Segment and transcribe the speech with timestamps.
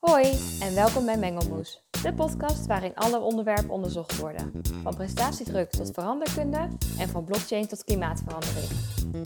[0.00, 4.52] Hoi en welkom bij Mengelmoes, de podcast waarin alle onderwerpen onderzocht worden.
[4.82, 6.68] Van prestatiedruk tot veranderkunde
[6.98, 8.68] en van blockchain tot klimaatverandering.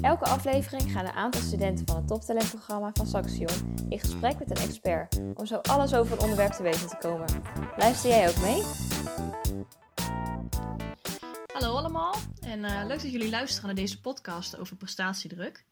[0.00, 4.68] Elke aflevering gaan een aantal studenten van het toptalentprogramma van Saxion in gesprek met een
[4.68, 7.26] expert om zo alles over een onderwerp te weten te komen.
[7.76, 8.62] Luister jij ook mee?
[11.52, 15.64] Hallo allemaal en eh, leuk dat jullie luisteren naar deze podcast over prestatiedruk.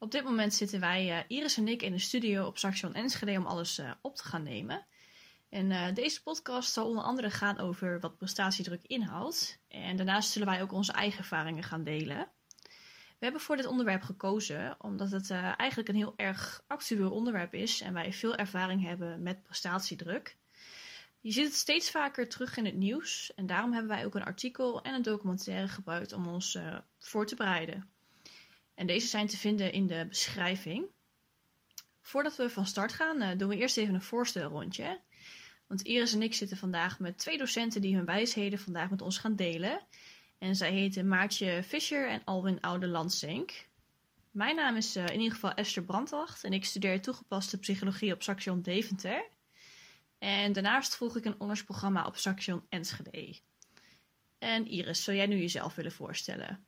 [0.00, 3.38] Op dit moment zitten wij, uh, Iris en ik, in de studio op Saxion Enschede
[3.38, 4.86] om alles uh, op te gaan nemen.
[5.48, 9.58] En uh, deze podcast zal onder andere gaan over wat prestatiedruk inhoudt.
[9.68, 12.28] En daarnaast zullen wij ook onze eigen ervaringen gaan delen.
[13.18, 17.80] We hebben voor dit onderwerp gekozen omdat het eigenlijk een heel erg actueel onderwerp is
[17.80, 20.36] en wij veel ervaring hebben met prestatiedruk.
[21.20, 24.24] Je ziet het steeds vaker terug in het nieuws en daarom hebben wij ook een
[24.24, 26.58] artikel en een documentaire gebruikt om ons
[26.98, 27.97] voor te bereiden.
[28.78, 30.86] En deze zijn te vinden in de beschrijving.
[32.00, 35.00] Voordat we van start gaan, uh, doen we eerst even een voorstelrondje.
[35.66, 39.18] Want Iris en ik zitten vandaag met twee docenten die hun wijsheden vandaag met ons
[39.18, 39.86] gaan delen.
[40.38, 43.68] En zij heten Maartje Fischer en Alwin Oude-Landsink.
[44.30, 48.22] Mijn naam is uh, in ieder geval Esther Brandwacht en ik studeer toegepaste psychologie op
[48.22, 49.28] Saxion Deventer.
[50.18, 53.40] En daarnaast volg ik een ondersprogramma op Saxion Enschede.
[54.38, 56.67] En Iris, zou jij nu jezelf willen voorstellen?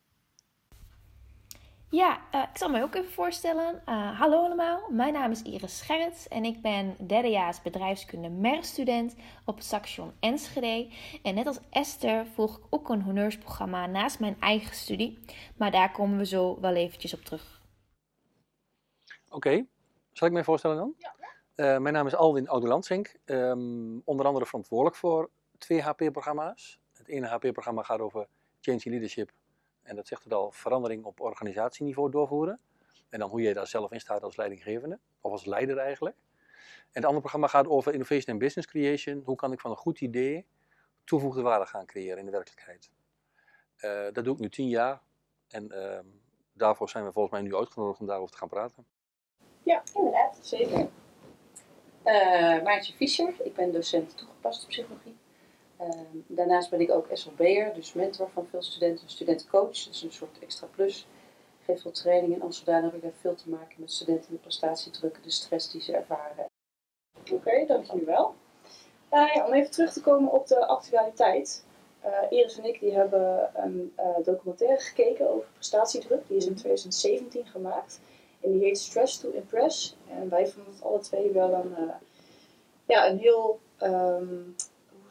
[1.90, 3.82] Ja, uh, ik zal mij ook even voorstellen.
[3.88, 9.54] Uh, hallo allemaal, mijn naam is Iris Scherrits en ik ben derdejaars bedrijfskunde MER-student op
[9.54, 10.88] het Saxion Enschede.
[11.22, 15.18] En net als Esther volg ik ook een honneursprogramma naast mijn eigen studie,
[15.56, 17.62] maar daar komen we zo wel eventjes op terug.
[19.26, 19.66] Oké, okay.
[20.12, 20.94] zal ik mij voorstellen dan?
[20.98, 21.14] Ja.
[21.56, 26.80] Uh, mijn naam is Alwin Oudelandsink, um, onder andere verantwoordelijk voor twee HP-programma's.
[26.92, 28.26] Het ene HP-programma gaat over
[28.60, 29.30] Change Leadership
[29.82, 32.60] en dat zegt het al, verandering op organisatieniveau doorvoeren.
[33.08, 36.16] En dan hoe je daar zelf in staat als leidinggevende, of als leider eigenlijk.
[36.66, 39.22] En het andere programma gaat over Innovation and Business Creation.
[39.24, 40.46] Hoe kan ik van een goed idee
[41.10, 42.90] toevoegde waarde gaan creëren in de werkelijkheid.
[43.80, 45.00] Uh, dat doe ik nu tien jaar.
[45.48, 45.98] En uh,
[46.52, 48.86] daarvoor zijn we volgens mij nu uitgenodigd om daarover te gaan praten.
[49.62, 50.88] Ja, inderdaad, zeker.
[52.04, 55.16] Uh, Maartje Fischer, ik ben docent toegepaste psychologie.
[55.80, 55.88] Uh,
[56.26, 59.84] daarnaast ben ik ook SLB'er, dus mentor van veel studenten, studentencoach.
[59.84, 61.06] Dat is een soort extra plus.
[61.64, 65.30] Geef veel training als zodanig heb ik veel te maken met studenten, de prestatiedruk, de
[65.30, 66.46] stress die ze ervaren.
[67.20, 68.34] Oké, okay, dankjewel.
[69.12, 71.64] Uh, ja, om even terug te komen op de actualiteit.
[72.04, 73.92] Uh, Iris en ik die hebben een
[74.24, 76.28] documentaire gekeken over prestatiedruk.
[76.28, 78.00] Die is in 2017 gemaakt.
[78.40, 79.96] En die heet Stress to Impress.
[80.08, 81.74] En wij vonden het alle twee wel een,
[82.86, 83.60] ja, een heel...
[83.82, 84.54] Um,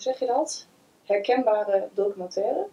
[0.03, 0.67] hoe zeg je dat?
[1.03, 2.67] Herkenbare documentaire.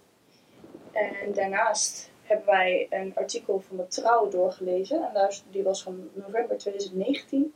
[0.92, 5.06] En daarnaast hebben wij een artikel van de Trouw doorgelezen.
[5.08, 7.54] En daar, die was van november 2019.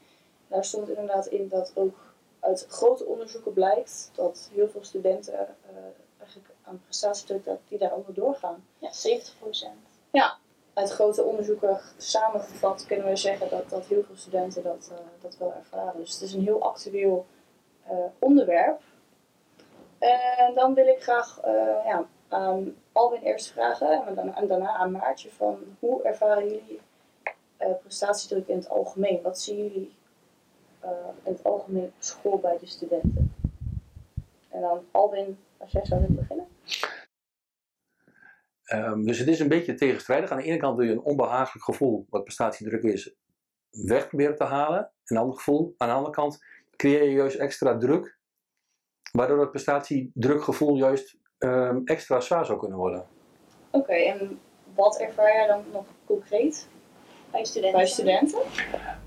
[0.48, 5.78] Daar stond inderdaad in dat ook uit grote onderzoeken blijkt dat heel veel studenten uh,
[6.18, 8.64] eigenlijk aan prestatiedruk dat die daaronder doorgaan.
[8.78, 8.92] Ja, 70%
[10.10, 10.38] Ja,
[10.74, 15.36] uit grote onderzoeken samengevat kunnen we zeggen dat, dat heel veel studenten dat, uh, dat
[15.36, 16.00] wel ervaren.
[16.00, 17.26] Dus het is een heel actueel
[17.90, 18.80] uh, onderwerp.
[20.00, 24.90] En dan wil ik graag uh, ja, aan Alwin eerst vragen en, dan, daarna aan
[24.90, 26.80] Maartje van hoe ervaren jullie
[27.60, 29.22] uh, prestatiedruk in het algemeen?
[29.22, 29.94] Wat zien jullie
[31.22, 33.34] in het algemeen op school bij de studenten?
[34.48, 36.46] En dan Alwin, als jij zou willen beginnen.
[38.72, 40.30] Um, dus het is een beetje tegenstrijdig.
[40.30, 43.14] Aan de ene kant wil je een onbehagelijk gevoel, wat prestatiedruk is,
[43.70, 44.92] weg proberen te halen.
[45.04, 46.44] een ander gevoel, aan de andere kant
[46.76, 48.18] creëer je juist extra druk
[49.12, 53.04] waardoor het prestatiedrukgevoel juist um, extra zwaar zou kunnen worden.
[53.70, 54.38] Oké, okay, en
[54.74, 56.68] wat ervaar jij dan nog concreet
[57.30, 57.78] bij studenten?
[57.78, 58.38] Bij studenten?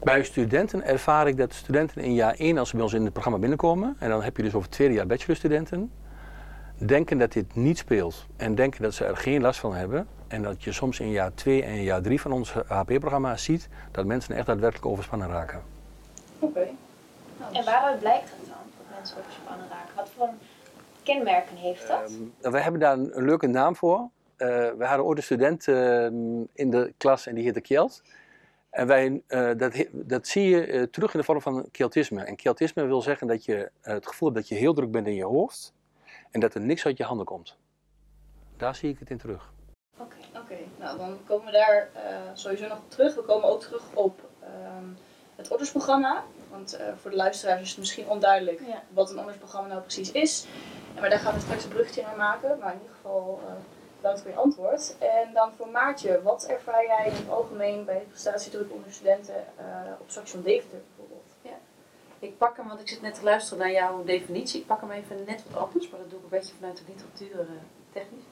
[0.03, 3.13] Bij studenten ervaar ik dat studenten in jaar 1, als ze bij ons in het
[3.13, 5.91] programma binnenkomen, en dan heb je dus over het tweede jaar bachelorstudenten,
[6.77, 10.07] denken dat dit niet speelt en denken dat ze er geen last van hebben.
[10.27, 14.05] En dat je soms in jaar 2 en jaar 3 van ons HP-programma ziet dat
[14.05, 15.61] mensen echt daadwerkelijk overspannen raken.
[16.39, 16.45] Oké.
[16.45, 16.75] Okay.
[17.51, 18.42] En waaruit blijkt dat dat
[19.03, 19.95] mensen overspannen raken?
[19.95, 20.29] Wat voor
[21.03, 22.11] kenmerken heeft dat?
[22.11, 23.99] Um, wij hebben daar een, een leuke naam voor.
[23.99, 26.05] Uh, we hadden ooit een student uh,
[26.53, 28.01] in de klas en die heette Kjeld.
[28.69, 32.23] En wij, uh, dat, dat zie je terug in de vorm van Keltisme.
[32.23, 35.15] En Keltisme wil zeggen dat je het gevoel hebt dat je heel druk bent in
[35.15, 35.73] je hoofd
[36.31, 37.57] en dat er niks uit je handen komt.
[38.57, 39.53] Daar zie ik het in terug.
[39.97, 40.53] Oké, okay, oké.
[40.53, 40.67] Okay.
[40.79, 41.89] Nou, dan komen we daar
[42.33, 43.15] sowieso nog op terug.
[43.15, 44.97] We komen ook terug op um,
[45.35, 46.23] het ordersprogramma.
[46.49, 48.83] Want uh, voor de luisteraars is het misschien onduidelijk ja.
[48.89, 50.45] wat een ondersprogramma nou precies is.
[50.99, 52.57] Maar daar gaan we straks een bruggetje naar maken.
[52.59, 53.51] Maar in ieder geval uh,
[53.97, 54.95] bedankt voor je antwoord.
[54.99, 59.65] En dan voor Maartje, wat ervaar jij in het algemeen bij prestatiedruk onder studenten uh,
[59.99, 61.29] op Saxion Deventer bijvoorbeeld?
[61.41, 61.57] Ja.
[62.19, 64.59] Ik pak hem, want ik zit net te luisteren naar jouw definitie.
[64.59, 66.83] Ik pak hem even net wat anders, maar dat doe ik een beetje vanuit de
[66.87, 67.47] literatuur
[67.91, 68.23] technisch.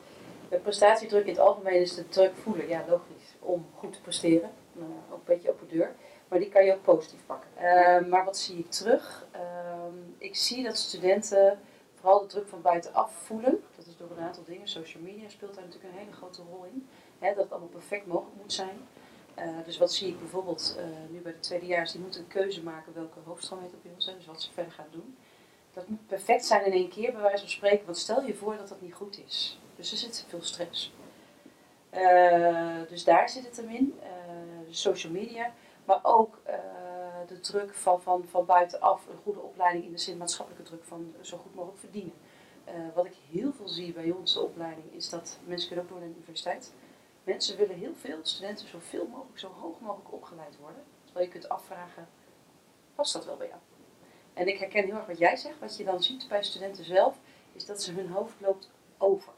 [0.50, 4.50] De prestatiedruk in het algemeen is de druk voelen, ja logisch, om goed te presteren.
[5.12, 5.96] Ook een beetje open deur.
[6.32, 7.50] Maar die kan je ook positief pakken.
[7.56, 9.26] Uh, maar wat zie ik terug?
[9.32, 11.60] Ehm, ik zie dat studenten
[11.96, 13.64] vooral de druk van buitenaf voelen.
[13.76, 14.68] Dat is door een aantal dingen.
[14.68, 16.88] Social media speelt daar natuurlijk een hele grote rol in.
[17.20, 18.88] Hè, dat het allemaal perfect mogelijk moet zijn.
[19.40, 22.64] Uh, dus wat zie ik bijvoorbeeld uh, nu bij de tweedejaars, die moeten een keuze
[22.64, 25.18] maken welke hoofdstroom het op ons zijn, dus wat ze verder gaan doen.
[25.74, 28.58] Dat moet perfect zijn in één keer, bij wijze van spreken, want stel je voor
[28.58, 29.60] dat dat niet goed is.
[29.76, 30.94] Dus er zit veel stress.
[31.94, 34.00] Uh, dus daar zit het hem in,
[34.68, 35.54] dus social media,
[35.86, 36.40] maar ook
[37.28, 41.14] de druk van, van, van buitenaf, een goede opleiding in de zin maatschappelijke druk van
[41.22, 42.14] zo goed mogelijk verdienen.
[42.94, 46.10] wat ik heel veel zie bij onze opleiding is dat mensen kunnen ook door naar
[46.10, 46.72] de universiteit
[47.24, 50.84] Mensen willen heel veel, studenten zoveel mogelijk, zo hoog mogelijk opgeleid worden.
[51.04, 52.08] Terwijl je kunt afvragen,
[52.96, 53.60] past dat wel bij jou?
[54.34, 55.60] En ik herken heel erg wat jij zegt.
[55.60, 57.18] Wat je dan ziet bij studenten zelf,
[57.54, 59.34] is dat ze hun hoofd loopt over.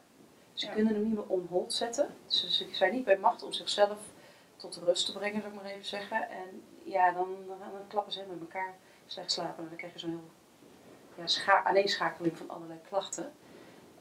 [0.52, 2.14] Ze kunnen hem niet meer on hold zetten.
[2.26, 3.98] Ze, ze, zijn niet bij macht om zichzelf
[4.70, 6.28] tot rust te brengen, zou ik maar even zeggen.
[6.28, 8.74] En ja, dan, dan, dan klappen ze met elkaar
[9.06, 9.62] slecht slapen.
[9.62, 10.30] En dan krijg je zo'n heel
[11.14, 13.32] ja, scha aaneenschakeling van allerlei klachten.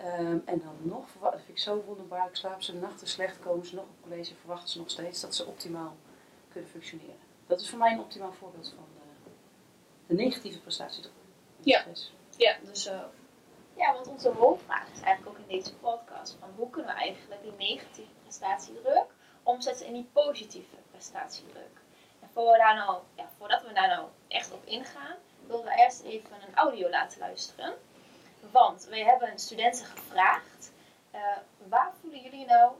[0.02, 3.76] Um, en dan nog, dat vind ik zo wonderbaarlijk, slapen ze nachten slecht, komen ze
[3.76, 5.96] nog op college, verwachten ze nog steeds dat ze optimaal
[6.50, 7.18] kunnen functioneren.
[7.48, 9.30] Dat is voor mij een optimaal voorbeeld van de,
[10.08, 11.14] de negatieve prestatiedruk.
[11.60, 11.86] Ja,
[12.38, 13.04] ja, dus uh,
[13.74, 17.42] ja, want onze hoofdvraag is eigenlijk ook in deze podcast van hoe kunnen we eigenlijk
[17.42, 19.06] die negatieve prestatiedruk
[19.44, 21.82] omzetten in die positieve prestatiedruk.
[22.22, 25.16] En nou, ja, voordat we daar nou echt op ingaan,
[25.48, 27.74] willen we eerst even een audio laten luisteren.
[28.52, 30.72] Want we hebben studenten gevraagd,
[31.16, 31.38] uh,
[31.68, 32.72] waar voelen jullie nou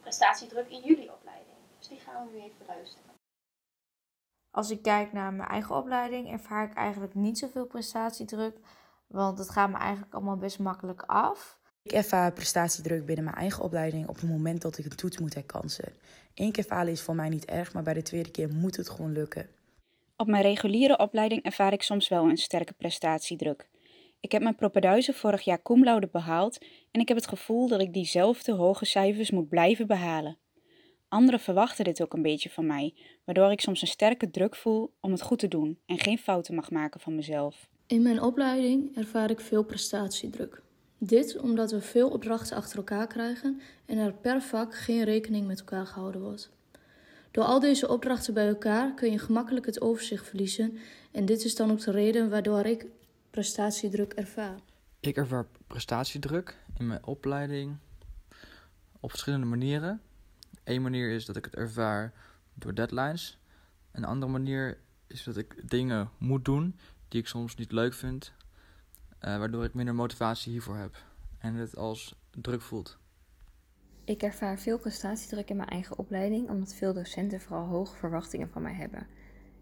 [0.00, 1.56] prestatiedruk in jullie opleiding?
[1.78, 3.10] Dus die gaan we nu even luisteren.
[4.50, 8.58] Als ik kijk naar mijn eigen opleiding, ervaar ik eigenlijk niet zoveel prestatiedruk,
[9.06, 11.58] want het gaat me eigenlijk allemaal best makkelijk af.
[11.82, 15.34] Ik ervaar prestatiedruk binnen mijn eigen opleiding op het moment dat ik een toets moet
[15.34, 15.92] herkansen.
[16.34, 18.88] Eén keer falen is voor mij niet erg, maar bij de tweede keer moet het
[18.90, 19.48] gewoon lukken.
[20.16, 23.68] Op mijn reguliere opleiding ervaar ik soms wel een sterke prestatiedruk.
[24.20, 26.58] Ik heb mijn propeduizen vorig jaar cum laude behaald
[26.90, 30.36] en ik heb het gevoel dat ik diezelfde hoge cijfers moet blijven behalen.
[31.08, 32.94] Anderen verwachten dit ook een beetje van mij,
[33.24, 36.54] waardoor ik soms een sterke druk voel om het goed te doen en geen fouten
[36.54, 37.68] mag maken van mezelf.
[37.86, 40.62] In mijn opleiding ervaar ik veel prestatiedruk.
[41.04, 45.58] Dit omdat we veel opdrachten achter elkaar krijgen en er per vak geen rekening met
[45.58, 46.50] elkaar gehouden wordt.
[47.30, 50.78] Door al deze opdrachten bij elkaar kun je gemakkelijk het overzicht verliezen
[51.10, 52.86] en dit is dan ook de reden waardoor ik
[53.30, 54.58] prestatiedruk ervaar?
[55.00, 57.76] Ik ervaar prestatiedruk in mijn opleiding
[59.00, 60.00] op verschillende manieren.
[60.64, 62.12] Eén manier is dat ik het ervaar
[62.54, 63.38] door deadlines.
[63.92, 66.76] Een andere manier is dat ik dingen moet doen
[67.08, 68.32] die ik soms niet leuk vind,
[69.22, 71.04] waardoor ik minder motivatie hiervoor heb
[71.38, 72.98] en het als druk voelt.
[74.04, 78.62] Ik ervaar veel prestatiedruk in mijn eigen opleiding, omdat veel docenten vooral hoge verwachtingen van
[78.62, 79.06] mij hebben.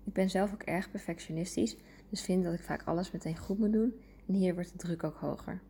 [0.04, 1.76] Ik ben zelf ook erg perfectionistisch,
[2.10, 5.04] dus vind dat ik vaak alles meteen goed moet doen en hier wordt de druk
[5.04, 5.60] ook hoger.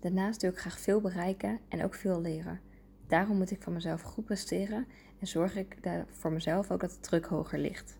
[0.00, 2.60] Daarnaast wil ik graag veel bereiken en ook veel leren.
[3.06, 4.86] Daarom moet ik van mezelf goed presteren
[5.20, 5.76] en zorg ik
[6.10, 7.98] voor mezelf ook dat de druk hoger ligt.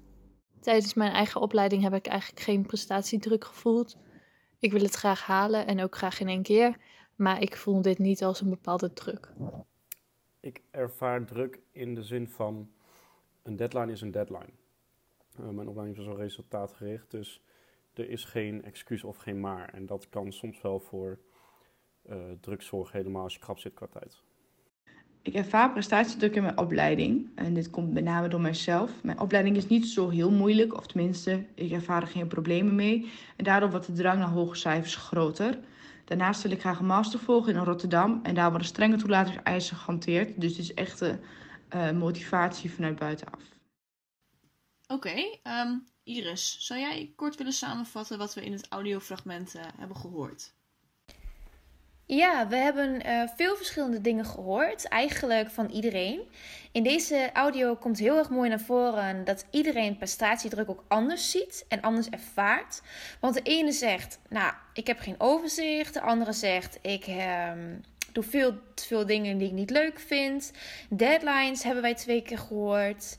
[0.61, 3.97] Tijdens mijn eigen opleiding heb ik eigenlijk geen prestatiedruk gevoeld.
[4.67, 6.77] Ik wil het graag halen en ook graag in één keer,
[7.15, 9.33] maar ik voel dit niet als een bepaalde druk.
[10.41, 12.71] Ik ervaar druk in de zin van
[13.43, 14.53] een deadline is een deadline.
[15.41, 17.43] Uh, mijn opleiding is wel resultaatgericht, dus
[17.93, 19.69] er is geen excuus of geen maar.
[19.69, 21.19] En dat kan soms wel voor
[22.07, 24.23] uh, druk zorgen, helemaal als je krap zit qua tijd.
[25.27, 27.31] Ik ervaar prestatiedruk in mijn opleiding.
[27.35, 28.91] En dit komt met name door mijzelf.
[29.03, 33.13] Mijn opleiding is niet zo heel moeilijk, of tenminste, ik ervaar er geen problemen mee.
[33.37, 35.59] En daardoor wordt de drang naar hoge cijfers groter.
[36.05, 38.21] Daarnaast wil ik graag een master volgen in Rotterdam.
[38.23, 40.41] En daar worden strenge toelatingseisen gehanteerd.
[40.41, 41.21] Dus het is echt een
[41.75, 43.43] uh, motivatie vanuit buitenaf.
[44.87, 49.97] Oké, ehm, Iris, zou jij kort willen samenvatten wat we in het audiofragment uh, hebben
[49.97, 50.56] gehoord?
[52.09, 56.21] Ja, we hebben uh, veel verschillende dingen gehoord, eigenlijk van iedereen.
[56.73, 61.65] In deze audio komt heel erg mooi naar voren dat iedereen prestatiedruk ook anders ziet
[61.69, 62.83] en anders ervaart.
[63.21, 65.95] Want de ene zegt, nou, ik heb geen overzicht.
[65.95, 67.53] De andere zegt, ik uh,
[68.13, 70.53] doe veel veel dingen die ik niet leuk vind.
[70.89, 73.17] Deadlines hebben wij twee keer gehoord.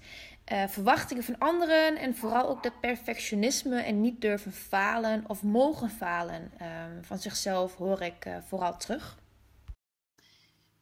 [0.51, 5.89] Uh, verwachtingen van anderen en vooral ook dat perfectionisme en niet durven falen of mogen
[5.89, 6.67] falen uh,
[7.01, 9.17] van zichzelf hoor ik uh, vooral terug.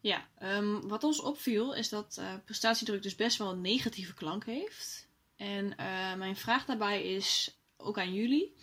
[0.00, 4.44] Ja, um, wat ons opviel is dat eh, prestatiedruk dus best wel een negatieve klank
[4.44, 5.08] heeft.
[5.36, 5.74] En
[6.18, 8.54] mijn vraag daarbij is ook aan jullie.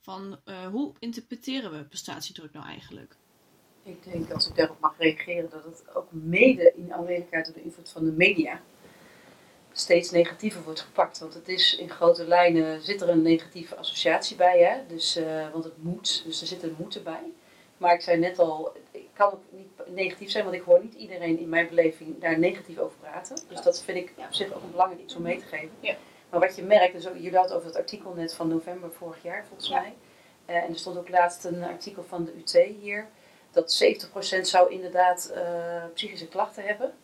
[0.00, 3.16] van eh, hoe interpreteren we prestatiedruk nou eigenlijk?
[3.82, 7.62] Ik denk, als ik daarop mag reageren, dat het ook mede in aanwezigheid door de
[7.62, 8.60] invloed van de media
[9.72, 11.18] steeds negatiever wordt gepakt.
[11.18, 14.86] Want het is in grote lijnen, zit er een negatieve associatie bij, hè?
[14.86, 17.32] Dus, eh, want het moet, dus er zit een moeten bij.
[17.76, 20.94] Maar ik zei net al, ik kan ook niet negatief zijn, want ik hoor niet
[20.94, 23.36] iedereen in mijn beleving daar negatief over praten.
[23.48, 25.70] Dus dat vind ik op zich ook een belangrijk iets om mee te geven.
[25.80, 25.96] Ja.
[26.30, 29.22] Maar wat je merkt, dus ook, jullie hadden over het artikel net van november vorig
[29.22, 29.94] jaar volgens mij.
[30.44, 33.06] Eh, en er stond ook laatst een artikel van de UT hier,
[33.50, 36.94] dat 70% zou inderdaad eh, psychische klachten hebben.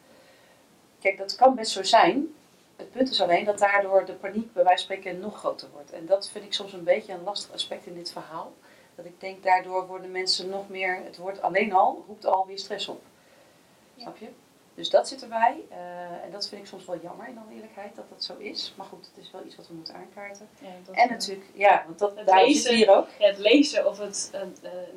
[1.01, 2.35] Kijk, dat kan best zo zijn.
[2.79, 5.93] Het punt is alleen dat daardoor de paniek bij wijze van spreken nog groter wordt.
[5.93, 8.53] En dat vind ik soms een beetje een lastig aspect in dit verhaal.
[8.95, 12.89] Dat ik denk, daardoor worden mensen nog meer, het woord alleen al, roept alweer stress
[12.89, 13.03] op.
[13.97, 14.29] Snap je?
[14.75, 15.57] Dus dat zit erbij.
[15.69, 15.79] eh,
[16.25, 18.75] en dat vind ik soms wel jammer in alle eerlijkheid, dat dat zo is.
[18.77, 20.49] Maar goed, het is wel iets wat we moeten aankaarten.
[20.61, 23.07] Ja, en natuurlijk, ja, want dat, het daar lezen, zit hier ook.
[23.19, 24.89] Ja, het lezen of het eh, eh,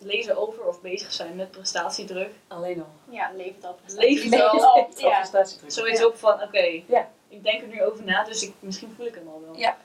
[0.00, 2.30] lezen over of bezig zijn met prestatiedruk.
[2.48, 3.14] Alleen al.
[3.14, 4.30] Ja, levert al prestatiedruk.
[4.30, 5.18] Levert al, al ja.
[5.18, 5.72] prestatiedruk.
[5.72, 6.06] Zoiets Ja.
[6.06, 7.10] ook van, oké, Ja.
[7.28, 9.56] ik denk er nu over na, dus ik, misschien voel ik hem al wel.
[9.56, 9.76] Ja.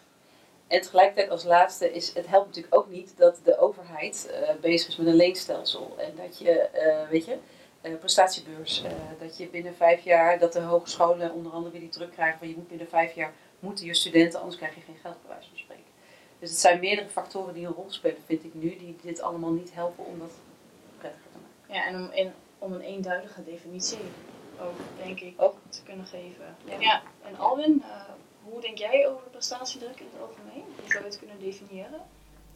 [0.68, 4.88] En tegelijkertijd als laatste is, het helpt natuurlijk ook niet dat de overheid eh, bezig
[4.88, 5.96] is met een leenstelsel.
[5.98, 7.38] En dat je, eh, weet je,
[7.82, 11.89] eh, prestatiebeurs, eh, dat je binnen vijf jaar, dat de hogescholen onder andere weer die
[11.89, 14.98] druk krijgen van je moet binnen vijf jaar, moeten je studenten, anders krijg je geen
[15.01, 15.78] geld bij wijze van spreken.
[16.39, 19.51] Dus het zijn meerdere factoren die een rol spelen, vind ik nu, die dit allemaal
[19.51, 20.31] niet helpen om dat
[20.98, 21.75] prettiger te maken.
[21.75, 24.00] Ja, en om, in, om een eenduidige definitie
[24.62, 25.55] ook, denk ik, ook.
[25.69, 26.55] te kunnen geven.
[26.65, 26.79] Ja.
[26.79, 28.01] Ja, en Alwin, eh,
[28.43, 30.63] hoe denk jij over prestatiedruk in het algemeen?
[30.81, 32.01] Hoe zou je het kunnen definiëren?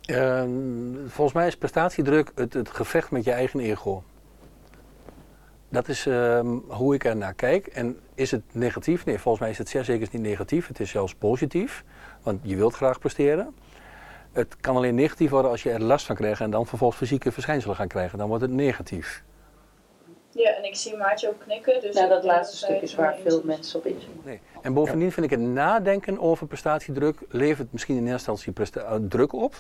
[0.05, 4.03] Ehm, volgens mij is prestatiedruk het, het gevecht met je eigen ego.
[5.69, 7.67] Dat is ehm, hoe ik er naar kijk.
[7.67, 9.05] En is het negatief?
[9.05, 10.67] Nee, volgens mij is het zeer zeker niet negatief.
[10.67, 11.83] Het is zelfs positief,
[12.21, 13.55] want je wilt graag presteren.
[14.33, 17.31] Het kan alleen negatief worden als je er last van krijgt en dan vervolgens fysieke
[17.31, 18.17] verschijnselen gaan krijgen.
[18.17, 19.23] Dan wordt het negatief.
[20.29, 21.81] Ja, en ik zie Maartje ook knikken.
[21.81, 24.21] Dus nou, dat laatste stuk is waar veel mensen op inzoomen.
[24.23, 24.39] Nee.
[24.61, 29.33] En bovendien vind ik het nadenken over prestatiedruk levert misschien in eerste instantie eh, druk
[29.33, 29.55] op.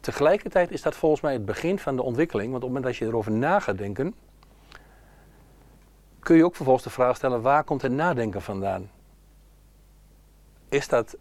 [0.00, 2.50] Tegelijkertijd is dat volgens mij het begin van de ontwikkeling.
[2.50, 4.14] Want op het moment dat je erover na gaat denken,
[6.20, 8.90] kun je ook vervolgens de vraag stellen: waar komt het nadenken vandaan?
[10.68, 11.16] Is dat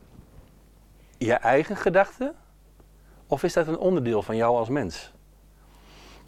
[1.17, 2.33] je eigen gedachte
[3.29, 5.11] of is dat een onderdeel van jou als mens?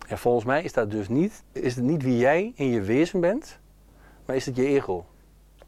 [0.08, 3.20] En volgens mij is dat dus niet, is het niet wie jij in je wezen
[3.20, 3.60] bent,
[4.26, 5.06] maar is het je ego.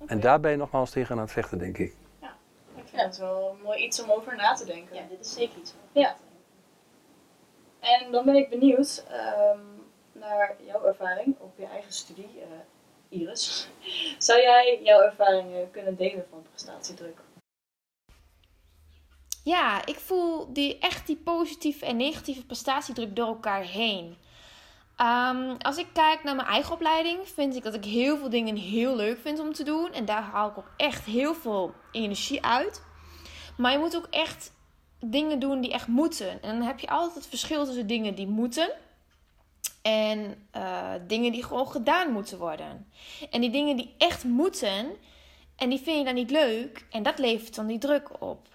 [0.06, 1.96] En daar ben je nogmaals tegen aan het vechten, denk ik.
[2.76, 4.96] Ik vind het wel mooi iets om over na te denken.
[4.96, 5.74] Ja, dit is zeker iets.
[5.92, 6.16] Ja.
[7.80, 9.60] En dan ben ik benieuwd ehm,
[10.12, 13.70] naar jouw ervaring op je eigen studie, eh, Iris.
[14.28, 17.18] Zou jij jouw ervaringen kunnen delen van prestatiedruk?
[19.44, 24.18] Ja, ik voel die, echt die positieve en negatieve prestatiedruk door elkaar heen.
[24.96, 28.56] Ehm, als ik kijk naar mijn eigen opleiding, vind ik dat ik heel veel dingen
[28.56, 29.94] heel leuk vind om te doen.
[29.94, 32.84] En daar haal ik ook echt heel veel energie uit.
[33.58, 34.52] Maar je moet ook echt
[35.00, 36.42] dingen doen die echt moeten.
[36.42, 38.72] En dan heb je altijd het verschil tussen dingen die moeten
[39.82, 42.88] en eh, dingen die gewoon gedaan moeten worden.
[43.30, 44.96] En die dingen die echt moeten
[45.56, 48.48] en die vind je dan niet leuk en dat levert dan die druk op.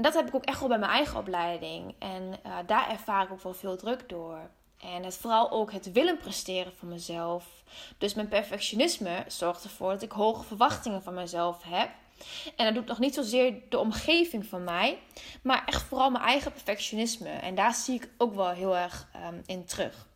[0.00, 1.94] En dat heb ik ook echt wel bij mijn eigen opleiding.
[1.98, 4.38] En eh, daar ervaar ik ook wel veel druk door.
[4.78, 7.44] En het, vooral ook het willen presteren van mezelf.
[7.98, 11.90] Dus mijn perfectionisme zorgt ervoor dat ik hoge verwachtingen van mezelf heb.
[12.56, 14.98] En dat doet nog niet zozeer de omgeving van mij,
[15.42, 17.28] maar echt vooral mijn eigen perfectionisme.
[17.28, 20.08] En daar zie ik ook wel heel erg ehm, in terug.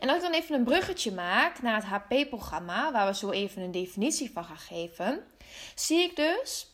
[0.00, 3.62] En als ik dan even een bruggetje maak naar het HP-programma, waar we zo even
[3.62, 5.24] een definitie van gaan geven,
[5.74, 6.69] zie ik dus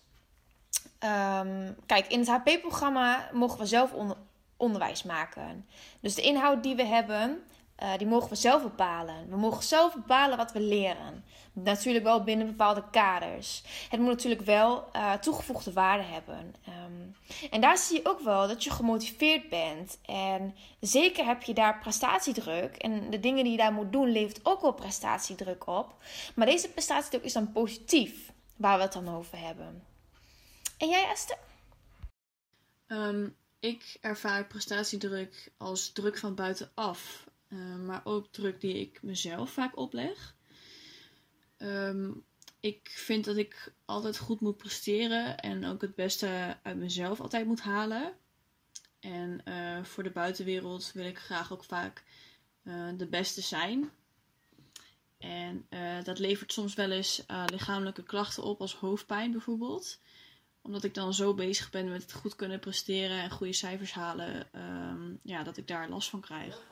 [0.99, 4.16] Ehm, kijk, in het HP-programma mogen we zelf onder-
[4.56, 5.66] onderwijs maken.
[6.00, 7.42] Dus de inhoud die we hebben,
[7.76, 9.28] eh, die mogen we zelf bepalen.
[9.30, 11.25] We mogen zelf bepalen wat we leren.
[11.52, 13.62] Natuurlijk wel binnen bepaalde kaders.
[13.90, 16.54] Het moet natuurlijk wel eh, toegevoegde waarde hebben.
[16.66, 19.99] Ehm, en daar zie je ook wel dat je gemotiveerd bent.
[20.06, 22.76] En zeker heb je daar prestatiedruk.
[22.76, 25.95] En de dingen die je daar moet doen, levert ook wel prestatiedruk op.
[26.35, 29.83] Maar deze prestatiedruk is dan positief, waar we het dan over hebben.
[30.76, 31.38] En jij, Esther?
[32.87, 33.28] Ehm,
[33.61, 39.76] ik ervaar prestatiedruk als druk van buitenaf, eh, maar ook druk die ik mezelf vaak
[39.76, 40.35] opleg.
[41.56, 42.12] Ehm,
[42.61, 47.47] ik vind dat ik altijd goed moet presteren en ook het beste uit mezelf altijd
[47.47, 48.16] moet halen.
[49.00, 52.04] En eh, voor de buitenwereld wil ik graag ook vaak
[52.62, 53.90] eh, de beste zijn.
[55.18, 55.66] En
[56.04, 59.99] dat levert soms wel eens lichamelijke klachten op, als hoofdpijn bijvoorbeeld
[60.66, 64.46] omdat ik dan zo bezig ben met het goed kunnen presteren en goede cijfers halen,
[64.52, 66.62] ehm, ja, dat ik daar last van krijg.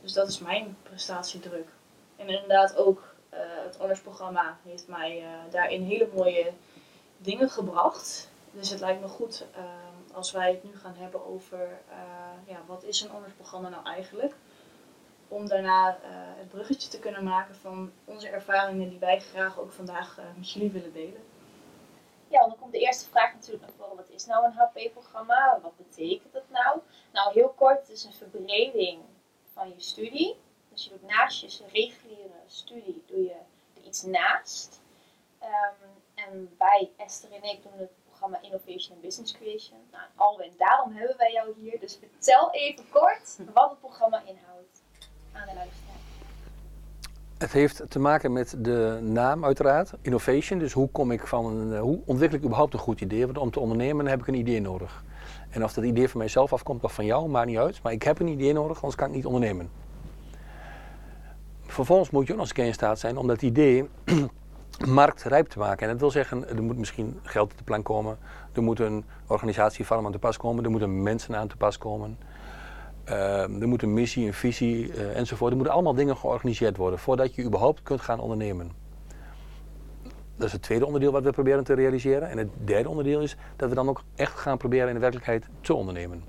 [0.00, 1.68] Dus dat is mijn prestatiedruk.
[2.16, 6.52] En inderdaad ook uh, het honorsprogramma heeft mij uh, daarin hele mooie
[7.18, 8.30] dingen gebracht.
[8.52, 9.64] Dus het lijkt me goed uh,
[10.12, 11.96] als wij het nu gaan hebben over uh,
[12.46, 14.34] ja, wat is een honorsprogramma nou eigenlijk.
[15.28, 15.98] Om daarna
[16.38, 20.70] het bruggetje te kunnen maken van onze ervaringen die wij graag ook vandaag met jullie
[20.70, 21.20] willen delen.
[22.28, 23.96] Ja, dan komt de eerste vraag natuurlijk naar voren.
[23.96, 25.58] Wat is nou een HP-programma?
[25.62, 26.80] Wat betekent het nou?
[27.12, 29.02] Nou, heel kort, het is een verbreding
[29.52, 30.36] van je studie.
[30.68, 33.36] Dus je doet naast je reguliere studie, doe je
[33.84, 34.80] iets naast.
[35.42, 39.78] Um, en wij, Esther en ik, doen het programma Innovation and Business Creation.
[39.90, 41.80] Nou, Alwin, daarom hebben wij jou hier.
[41.80, 44.82] Dus vertel even kort wat het programma inhoudt
[45.32, 45.95] aan de luisteraar.
[47.38, 50.58] Het heeft te maken met de naam uiteraard, innovation.
[50.58, 53.24] Dus hoe kom ik van, uh, hoe ontwikkel ik überhaupt een goed idee?
[53.24, 55.04] Want om te ondernemen heb ik een idee nodig.
[55.50, 57.82] En of dat idee van mijzelf afkomt of van jou, maakt niet uit.
[57.82, 59.70] Maar ik heb een idee nodig, anders kan ik niet ondernemen.
[61.66, 63.88] Vervolgens moet je ook nog eens in staat zijn om dat idee
[64.86, 65.86] marktrijp te maken.
[65.86, 68.18] En dat wil zeggen, er moet misschien geld op de plan komen.
[68.52, 70.64] Er moet een organisatievorm aan te pas komen.
[70.64, 72.18] Er moeten mensen aan te pas komen.
[73.08, 75.50] Uh, er moet een missie, een visie uh, enzovoort.
[75.50, 78.70] Er moeten allemaal dingen georganiseerd worden voordat je überhaupt kunt gaan ondernemen.
[80.36, 82.28] Dat is het tweede onderdeel wat we proberen te realiseren.
[82.28, 85.48] En het derde onderdeel is dat we dan ook echt gaan proberen in de werkelijkheid
[85.60, 86.24] te ondernemen.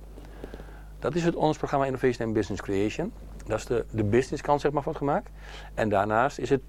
[1.00, 3.12] Dat is het ons programma Innovation and Business Creation.
[3.46, 5.30] Dat is de, de business kant zeg maar, van het gemaakt.
[5.74, 6.62] En daarnaast is het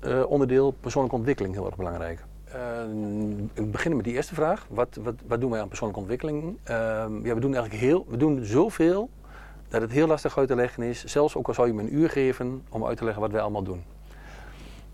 [0.00, 2.24] uh, onderdeel persoonlijke ontwikkeling heel erg belangrijk.
[3.54, 4.66] ik begin met die eerste vraag.
[4.68, 6.58] Wat, wat, wat doen wij aan persoonlijke ontwikkeling?
[6.64, 9.10] ja, we doen eigenlijk heel, we doen zoveel
[9.70, 11.94] dat het heel lastig uit te leggen is, zelfs ook al zou je me een
[11.94, 13.82] uur geven om uit te leggen wat wij allemaal doen.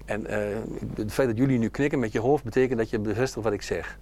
[0.05, 0.57] En uh,
[0.95, 3.63] het feit dat jullie nu knikken met je hoofd betekent dat je bevestigt wat ik
[3.63, 3.99] zeg.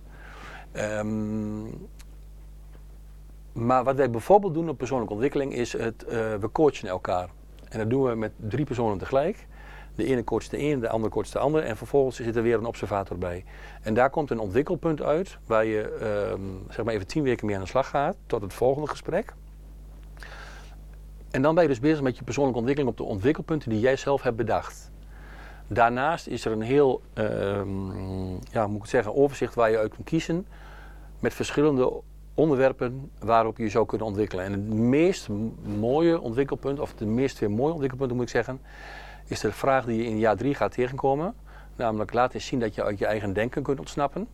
[0.77, 1.89] Um,
[3.53, 7.29] maar wat wij bijvoorbeeld doen op persoonlijke ontwikkeling is het, uh, we coachen elkaar.
[7.69, 9.47] En dat doen we met drie personen tegelijk.
[9.95, 11.65] De ene coacht de ene, de andere coacht de andere.
[11.65, 13.45] En vervolgens zit er weer een observator bij.
[13.83, 17.55] En daar komt een ontwikkelpunt uit waar je uh, zeg maar even tien weken mee
[17.55, 19.35] aan de slag gaat tot het volgende gesprek.
[21.35, 23.97] En dan ben je dus bezig met je persoonlijke ontwikkeling op de ontwikkelpunten die jij
[23.97, 24.91] zelf hebt bedacht.
[25.67, 27.61] Daarnaast is er een heel, uh,
[28.51, 30.47] ja, moet ik zeggen, overzicht waar je uit kunt kiezen.
[31.21, 32.01] Met verschillende
[32.35, 34.45] onderwerpen waarop je zou kunnen ontwikkelen.
[34.45, 35.29] En het meest
[35.79, 38.61] mooie ontwikkelpunt, of de meest twee mooie ontwikkelpunten moet ik zeggen,
[39.27, 41.35] is de vraag die je in jaar drie gaat tegenkomen.
[41.77, 44.29] Namelijk laat eens zien dat je uit je eigen denken kunt ontsnappen.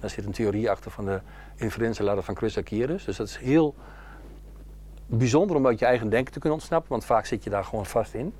[0.00, 1.20] Daar zit een theorie achter van de
[1.56, 3.04] inferentieladder van Chris Akirus.
[3.04, 3.74] Dus dat is heel
[5.10, 7.86] bijzonder om uit je eigen denken te kunnen ontsnappen, want vaak zit je daar gewoon
[7.86, 8.32] vast in.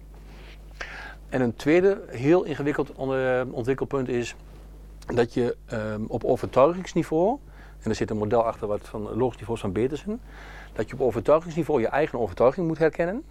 [1.28, 2.92] En een tweede heel ingewikkeld
[3.50, 4.34] ontwikkelpunt is
[5.06, 7.38] dat je um, op overtuigingsniveau,
[7.80, 10.20] en er zit een model achter wat van logisch niveaus van Petersen,
[10.72, 13.24] dat je op overtuigingsniveau je eigen overtuiging moet herkennen.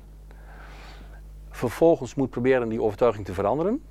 [1.50, 3.84] Vervolgens moet proberen die overtuiging te veranderen.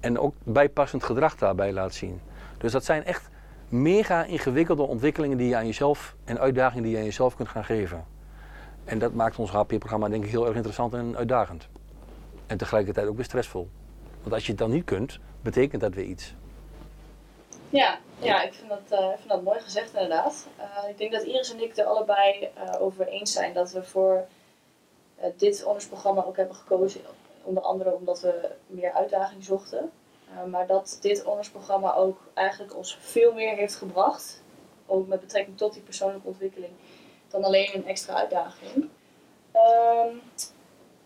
[0.00, 2.20] En ook bijpassend gedrag daarbij laat zien.
[2.58, 3.28] Dus dat zijn echt
[3.68, 7.64] mega ingewikkelde ontwikkelingen die je aan jezelf en uitdagingen die je aan jezelf kunt gaan
[7.64, 8.04] geven.
[8.84, 11.68] En dat maakt ons HP-programma denk ik heel erg interessant en uitdagend.
[12.46, 13.68] En tegelijkertijd ook weer stressvol.
[14.20, 16.34] Want als je het dan niet kunt, betekent dat weer iets.
[17.68, 20.46] Ja, ja ik, vind dat, vind dat mooi gezegd inderdaad.
[20.58, 23.82] Uh, ik denk dat Iris en ik er allebei uh, over eens zijn dat we
[23.82, 24.24] voor
[25.36, 27.00] dit ondersprogramma ook hebben gekozen.
[27.42, 29.90] Onder andere omdat we meer uitdaging zochten.
[30.50, 34.42] maar dat dit ondersprogramma ook eigenlijk ons veel meer heeft gebracht.
[34.86, 36.72] Ook met betrekking tot die persoonlijke ontwikkeling
[37.34, 38.88] dan alleen een extra uitdaging.
[39.54, 40.22] Um,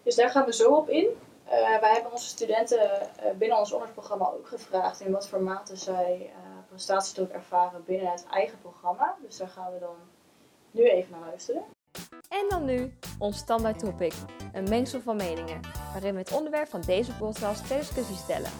[0.02, 1.06] dus daar gaan we zo op in.
[1.44, 5.76] Uh, wij hebben onze studenten uh, binnen ons ondersprogramma ook gevraagd in wat voor mate
[5.76, 9.16] zij uh, prestatiedruk ervaren binnen het eigen programma.
[9.26, 9.96] Dus daar gaan we dan
[10.70, 11.62] nu even naar luisteren.
[12.28, 14.14] En dan nu ons standaard topic,
[14.52, 15.60] een mengsel van meningen,
[15.92, 18.50] waarin we het onderwerp van deze podcast ter discussie stellen.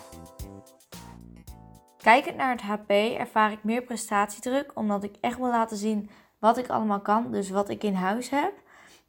[1.96, 6.58] Kijkend naar het HP ervaar ik meer prestatiedruk omdat ik echt wil laten zien wat
[6.58, 8.52] ik allemaal kan, dus wat ik in huis heb.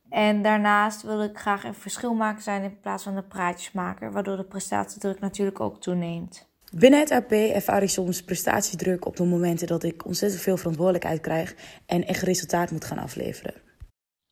[0.10, 4.38] En daarnaast wil ik graag een verschil maken zijn in plaats van een praatjesmaker, waardoor
[4.38, 6.48] de prestatiedruk natuurlijk ook toeneemt.
[6.74, 11.22] Binnen het AP ervaar ik soms prestatiedruk op de momenten dat ik ontzettend veel verantwoordelijkheid
[11.22, 13.54] krijg en echt resultaat moet gaan afleveren.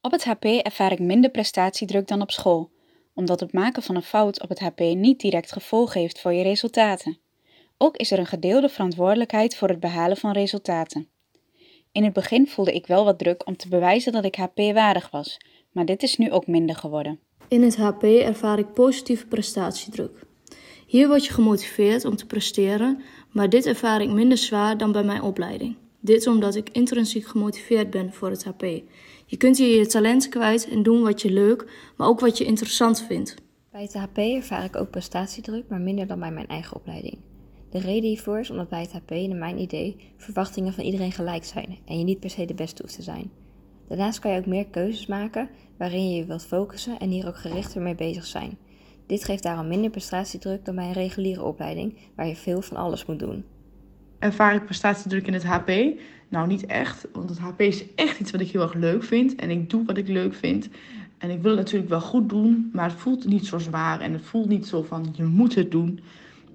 [0.02, 2.72] Op het HP ervaar ik minder prestatiedruk dan op school,
[3.14, 6.44] omdat het maken van een fout op het HP niet direct gevolgen heeft voor je
[6.44, 7.20] resultaten.
[7.78, 11.10] Ook is er een gedeelde verantwoordelijkheid voor het behalen van resultaten.
[11.98, 15.38] In het begin voelde ik wel wat druk om te bewijzen dat ik HP-waardig was,
[15.72, 17.20] maar dit is nu ook minder geworden.
[17.48, 20.26] In het HP ervaar ik positieve prestatiedruk.
[20.88, 25.04] Hier word je gemotiveerd om te presteren, Maar dit ervaar ik minder zwaar dan bij
[25.04, 25.76] mijn opleiding.
[26.00, 28.62] Dit omdat ik intrinsiek gemotiveerd ben voor het HP.
[29.26, 32.46] Je kunt hier je talenten kwijt en doen wat je leuk, maar ook wat je
[32.46, 33.36] interessant vindt.
[33.72, 37.18] Bij het HP ervaar ik ook prestatiedruk, maar minder dan bij mijn eigen opleiding.
[37.70, 41.44] De reden hiervoor is omdat bij het HP, naar mijn idee, verwachtingen van iedereen gelijk
[41.44, 43.32] zijn en je niet per se de beste hoeft te zijn.
[43.88, 47.38] Daarnaast kan je ook meer keuzes maken waarin je je wilt focussen en hier ook
[47.38, 48.58] gerichter mee bezig zijn.
[49.06, 53.06] Dit geeft daarom minder prestatiedruk dan bij een reguliere opleiding waar je veel van alles
[53.06, 53.46] moet doen.
[54.20, 55.72] Ervaar ik prestatiedruk in het HP?
[56.30, 59.36] Nou, niet echt, want het HP is echt iets wat ik heel erg leuk vind
[59.36, 60.70] en ik doe wat ik leuk vind.
[61.18, 64.14] En ik wil het natuurlijk wel goed doen, maar het voelt niet zo zwaar en
[64.14, 66.00] het voelt niet zo van je moet het doen.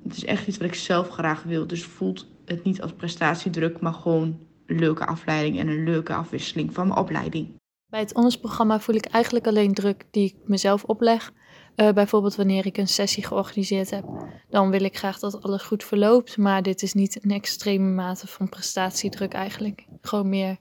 [0.02, 3.80] Het is echt iets wat ik zelf graag wil, dus voelt het niet als prestatiedruk,
[3.80, 7.60] maar gewoon een leuke afleiding en een leuke afwisseling van mijn opleiding.
[7.86, 11.32] Bij het ondersprogramma voel ik eigenlijk alleen druk die ik mezelf opleg.
[11.76, 14.04] Uh, bijvoorbeeld wanneer ik een sessie georganiseerd heb,
[14.50, 16.36] dan wil ik graag dat alles goed verloopt.
[16.36, 19.86] Maar dit is niet een extreme mate van prestatiedruk eigenlijk.
[20.00, 20.56] Gewoon meer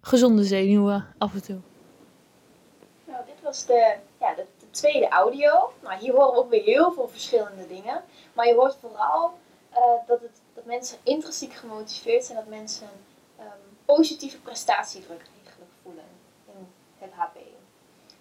[0.00, 1.60] gezonde zenuwen af en toe.
[3.06, 3.94] Nou, dit was de
[4.70, 5.72] tweede audio.
[5.82, 8.04] Nou, hier horen we ook weer heel veel verschillende dingen.
[8.32, 9.38] Maar je hoort vooral
[9.72, 12.88] uh, dat, het, dat mensen intrinsiek gemotiveerd zijn, dat mensen
[13.40, 13.46] um,
[13.84, 16.04] positieve prestatiedruk eigenlijk voelen
[16.54, 16.66] in
[16.98, 17.36] het HP.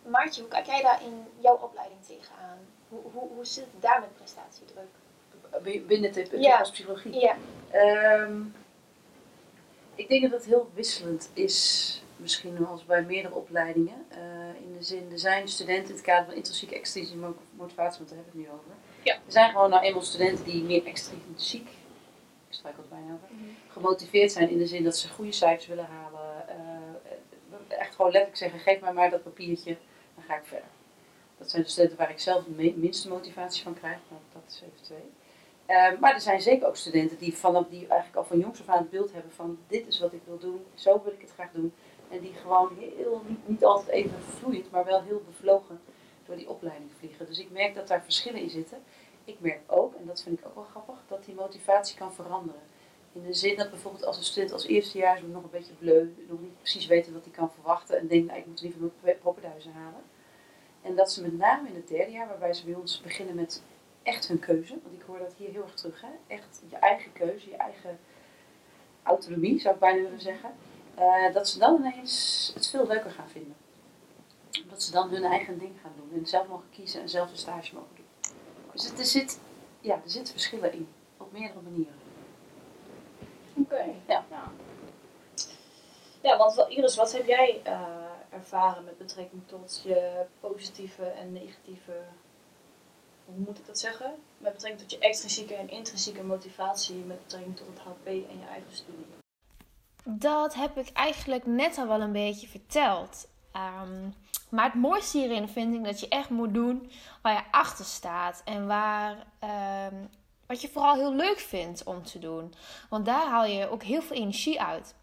[0.08, 2.58] Maartje, hoe kijk jij daar in jouw opleiding tegenaan?
[2.90, 4.88] Hoe, hoe, hoe zit het daar met prestatiedruk?
[5.88, 6.62] Binnen de Ja.
[6.62, 7.20] psychologie?
[7.20, 7.36] Ja.
[7.72, 8.42] Ehm,
[9.96, 14.06] ik denk dat het heel wisselend is, misschien wel als bij meerdere opleidingen.
[14.10, 14.20] Eh,
[14.62, 18.10] in de zin, er zijn studenten in het kader van intrinsieke extrinsieke mo- motivatie, want
[18.10, 18.72] daar hebben we het nu over.
[19.04, 19.14] Ja.
[19.14, 23.28] Er zijn gewoon nou eenmaal studenten die meer extrinsiek, ik struikel er bijna over,
[23.70, 26.48] gemotiveerd zijn in de zin dat ze goede cijfers willen halen.
[26.50, 26.58] eh,
[27.80, 29.78] echt gewoon letterlijk zeggen, geef mij maar dat papiertje,
[30.16, 30.68] dan ga ik verder.
[31.38, 34.62] Dat zijn de studenten waar ik zelf de minste motivatie van krijg, maar dat is
[34.62, 35.12] even twee.
[35.66, 38.68] Eh, maar er zijn zeker ook studenten die, vanaf, die eigenlijk al van jongs af
[38.68, 41.32] aan het beeld hebben van dit is wat ik wil doen, zo wil ik het
[41.32, 41.74] graag doen.
[42.10, 45.80] En die gewoon heel, niet, niet altijd even vloeiend, maar wel heel bevlogen
[46.26, 47.26] door die opleiding vliegen.
[47.26, 48.78] Dus ik merk dat daar verschillen in zitten.
[49.26, 52.62] Ik merk ook, en dat vind ik ook wel grappig, dat die motivatie kan veranderen.
[53.12, 56.40] In de zin dat bijvoorbeeld als een student als eerstejaars nog een beetje bleu, nog
[56.40, 59.72] niet precies weten wat hij kan verwachten en denkt, nou, ik moet liever mijn poppenduizen
[59.72, 60.02] halen.
[60.82, 63.62] En dat ze met name in het derde jaar, waarbij ze bij ons beginnen met
[64.04, 66.36] echt hun keuze, want ik hoor dat hier heel erg terug, hè?
[66.36, 68.00] echt je eigen keuze, je eigen
[69.04, 70.54] autonomie zou ik bijna willen zeggen,
[71.00, 73.56] eh, dat ze dan ineens het veel leuker gaan vinden.
[74.70, 77.38] Dat ze dan hun eigen ding gaan doen en zelf mogen kiezen en zelf een
[77.38, 78.34] stage mogen doen.
[78.72, 79.40] Dus het, er, zit,
[79.80, 81.94] ja, er zitten verschillen in, op meerdere manieren.
[83.54, 83.86] Oké.
[84.08, 84.26] Ja.
[86.22, 87.82] Ja, want Iris, wat heb jij eh,
[88.30, 91.94] ervaren met betrekking tot je positieve en negatieve,
[93.26, 94.16] hoe moet ik dat zeggen?
[94.38, 98.48] Met betrekking tot je extrinsieke en intrinsieke motivatie met betrekking tot het HP en je
[98.50, 99.19] eigen studie.
[100.18, 103.28] Dat heb ik eigenlijk net al wel een beetje verteld.
[103.52, 104.10] Ehm,
[104.50, 106.92] maar het mooiste hierin vind ik dat je echt moet doen
[107.22, 108.42] waar je achter staat.
[108.46, 109.96] En waar, ehm,
[110.48, 112.54] wat je vooral heel leuk vindt om te doen.
[112.90, 114.96] Want daar haal je ook heel veel energie uit.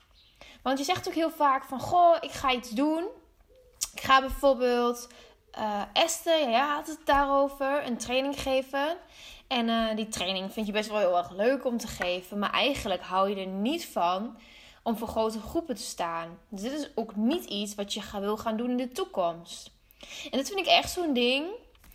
[0.62, 3.04] Want je zegt ook heel vaak van, goh, ik ga iets doen.
[3.94, 5.08] Ik ga bijvoorbeeld,
[5.50, 8.96] eh Esther, ja, had het daarover, een training geven.
[9.46, 12.38] En eh, die training vind je best wel heel erg leuk om te geven.
[12.38, 14.36] Maar eigenlijk hou je er niet van
[14.86, 16.38] om voor grote groepen te staan.
[16.48, 19.70] Dus dit is ook niet iets wat je wil gaan doen in de toekomst.
[20.30, 21.46] En dat vind ik echt zo'n ding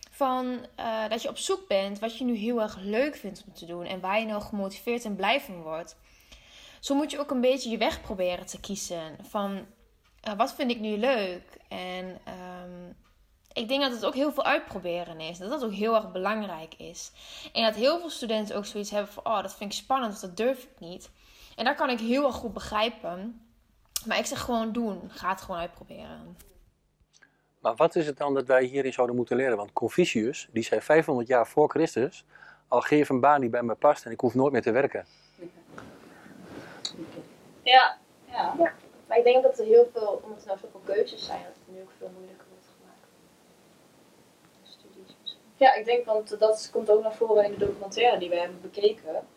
[0.10, 3.54] van eh, dat je op zoek bent wat je nu heel erg leuk vindt om
[3.54, 5.96] te doen en waar je nou gemotiveerd en blij van wordt.
[6.80, 9.66] Zo moet je ook een beetje je weg proberen te kiezen van
[10.22, 12.94] eh, wat vind ik nu leuk en ehm,
[13.54, 15.38] ik denk dat het ook heel veel uitproberen is.
[15.38, 17.12] Dat dat ook heel erg belangrijk is.
[17.54, 19.26] En dat heel veel studenten ook zoiets hebben van...
[19.26, 21.10] Oh, dat vind ik spannend dat durf ik niet.
[21.56, 23.42] En dat kan ik heel erg goed begrijpen.
[24.06, 25.02] Maar ik zeg gewoon doen.
[25.08, 26.38] Ga het gewoon uitproberen.
[27.60, 29.58] Maar wat is het dan dat wij hierin zouden moeten leren?
[29.58, 32.26] Want Confucius, die zei 500 jaar voor Christus,
[32.68, 35.06] al geef een baan die bij me past en ik hoef nooit meer te werken.
[37.64, 38.54] Ja, ja.
[39.08, 41.76] Maar ik denk dat er heel veel, omdat er nou zoveel keuzes zijn, dat het
[41.76, 43.08] nu ook veel moeilijker wordt gemaakt.
[44.64, 45.42] Studies misschien.
[45.56, 48.62] Ja, ik denk, want dat komt ook naar voren in de documentaire die we hebben
[48.62, 49.28] bekeken.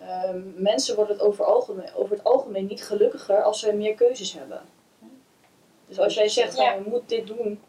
[0.00, 4.32] Ehm, mensen worden het over, algemeen, over het algemeen niet gelukkiger als ze meer keuzes
[4.32, 4.62] hebben.
[5.86, 6.72] Dus als jij zegt, van, Ja.
[6.74, 7.60] je moet dit doen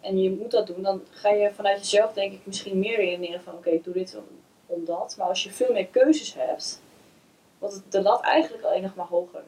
[0.00, 3.42] en je moet dat doen, dan ga je vanuit jezelf denk ik misschien meer redeneren
[3.42, 4.24] van oké, ik doe dit om,
[4.66, 5.14] om dat.
[5.18, 6.80] Maar als je veel meer keuzes hebt,
[7.58, 9.42] wordt de lat eigenlijk alleen nog maar hoger.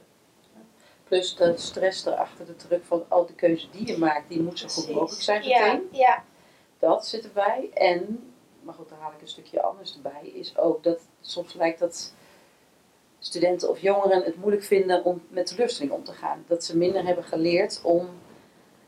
[1.04, 4.58] Plus de stress erachter, de druk van al de keuze die je maakt, die moet
[4.58, 5.88] zo goed mogelijk zijn Ja, meteen.
[5.92, 6.24] ja.
[6.78, 7.70] Dat zit erbij.
[7.74, 8.31] En,
[8.62, 12.14] maar goed, daar haal ik een stukje anders erbij, is ook dat soms lijkt dat
[13.18, 16.44] studenten of jongeren het moeilijk vinden om met teleurstelling om te gaan.
[16.46, 18.08] Dat ze minder hebben geleerd om.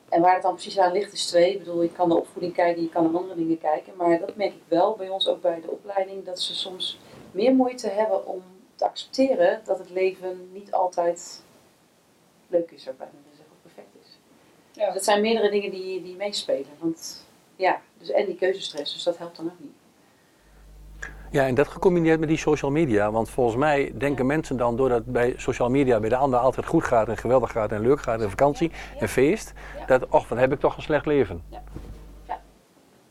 [0.09, 1.53] En waar het dan precies aan ligt is twee.
[1.53, 3.93] Ik bedoel, je kan naar opvoeding kijken, je kan naar andere dingen kijken.
[3.97, 6.25] Maar dat merk ik wel bij ons ook bij de opleiding.
[6.25, 6.99] Dat ze soms
[7.31, 8.43] meer moeite hebben om
[8.75, 11.43] te accepteren dat het leven niet altijd
[12.47, 14.19] leuk is, zou ik bijna zeggen, of perfect is.
[14.73, 14.85] Ja.
[14.85, 16.71] Dus dat zijn meerdere dingen die, die meespelen.
[16.79, 17.25] Want
[17.57, 19.73] ja, dus, en die keuzestress, dus dat helpt dan ook niet.
[21.31, 23.11] Ja, en dat gecombineerd met die social media.
[23.11, 26.67] Want volgens mij denken mensen dan, doordat het bij social media bij de ander altijd
[26.67, 29.53] goed gaat en geweldig gaat en leuk gaat en vakantie en feest,
[29.87, 31.43] dat, och, dan heb ik toch een slecht leven.
[31.49, 31.63] Ja.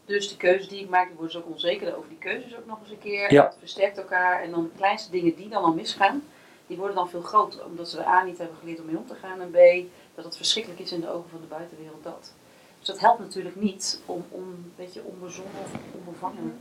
[0.05, 2.65] Dus de keuzes die ik maak, die worden ze ook onzeker over die keuzes ook
[2.65, 3.33] nog eens een keer.
[3.33, 3.43] Ja.
[3.43, 6.23] Het versterkt elkaar en dan de kleinste dingen die dan al misgaan,
[6.67, 7.65] die worden dan veel groter.
[7.65, 9.57] Omdat ze er A niet hebben geleerd om mee om te gaan en B,
[10.15, 12.33] dat het verschrikkelijk is in de ogen van de buitenwereld dat.
[12.83, 16.59] Dus dat helpt natuurlijk niet om, om een beetje onbezonnen of onbevangen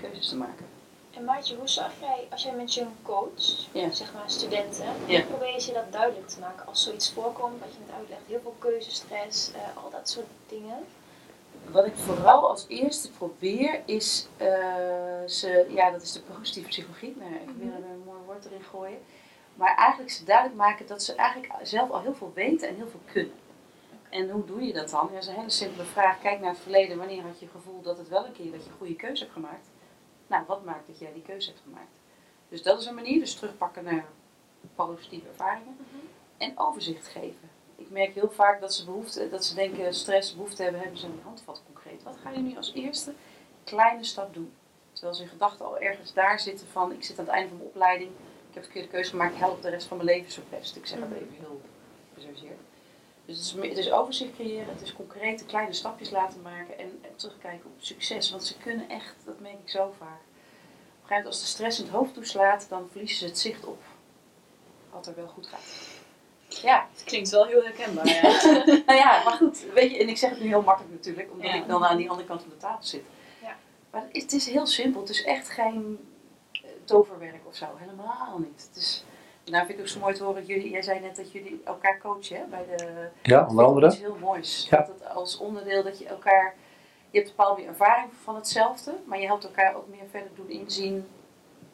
[0.00, 0.66] keuzes te maken.
[1.10, 5.64] En Maartje, hoe zag jij, als jij met je coach, zeg maar studenten, hoe probeer
[5.64, 9.50] je dat duidelijk te maken als zoiets voorkomt, wat je net uitlegt, heel veel keuzestress,
[9.50, 10.78] uh, al dat soort dingen?
[11.70, 14.46] Wat ik vooral als eerste probeer is, uh,
[15.26, 18.64] ze, ja dat is de positieve psychologie, maar ik wil er een mooi woord erin
[18.64, 18.98] gooien.
[19.54, 22.88] Maar eigenlijk ze duidelijk maken dat ze eigenlijk zelf al heel veel weten en heel
[22.88, 23.46] veel kunnen.
[24.10, 25.08] En hoe doe je dat dan?
[25.12, 26.20] dat is een hele simpele vraag.
[26.20, 26.98] Kijk naar het verleden.
[26.98, 29.22] Wanneer had je het gevoel dat het wel een keer dat je een goede keuze
[29.22, 29.66] hebt gemaakt?
[30.26, 31.92] Nou, wat maakt dat jij die keuze hebt gemaakt?
[32.48, 33.20] Dus dat is een manier.
[33.20, 34.04] Dus terugpakken naar
[34.74, 35.76] positieve ervaringen.
[35.78, 36.06] Mhm.
[36.36, 37.50] En overzicht geven.
[37.76, 41.06] Ik merk heel vaak dat ze, behoefte, dat ze denken stress, behoefte hebben, hebben ze
[41.06, 42.02] een handvat concreet.
[42.02, 43.12] Wat ga je nu als eerste
[43.64, 44.52] kleine stap doen?
[44.92, 47.56] Terwijl ze in gedachten al ergens daar zitten van, ik zit aan het einde van
[47.56, 48.10] mijn opleiding,
[48.48, 50.76] ik heb de keuze gemaakt, help de rest van mijn leven zo best.
[50.76, 51.18] Ik zeg dat mhm.
[51.18, 51.60] even heel
[52.14, 52.60] gesorgeerd.
[53.28, 56.98] Dus het is, het is, overzicht creëren, het is concrete kleine stapjes laten maken en,
[57.02, 58.30] en, terugkijken op succes.
[58.30, 60.08] Want ze kunnen echt, dat merk ik zo vaak.
[60.08, 63.38] Op een gegeven moment als de stress in het hoofd toeslaat, dan verliezen ze het
[63.38, 63.82] zicht op
[64.90, 65.62] wat er wel goed gaat.
[66.62, 68.06] Ja, het klinkt wel heel herkenbaar.
[68.06, 68.22] Ja.
[68.86, 71.54] nou ja, maar goed, weet je, en ik zeg het nu heel makkelijk natuurlijk, omdat
[71.54, 73.04] ik dan aan die andere kant van de tafel zit.
[73.42, 73.56] Ja.
[73.90, 76.08] Maar het is heel simpel, het is echt geen
[76.84, 78.68] toverwerk of zo, helemaal niet.
[78.68, 79.04] Het is,
[79.50, 81.98] nou vind ik ook zo mooi te horen, jullie, jij zei net dat jullie elkaar
[81.98, 83.08] coachen hè, bij de...
[83.22, 83.86] Ja, onder andere.
[83.86, 84.66] Dat is heel moois.
[84.70, 84.76] Ja.
[84.76, 86.54] Dat het als onderdeel dat je elkaar...
[87.10, 90.50] Je hebt een bepaalde ervaring van hetzelfde, maar je helpt elkaar ook meer verder doen
[90.50, 91.08] inzien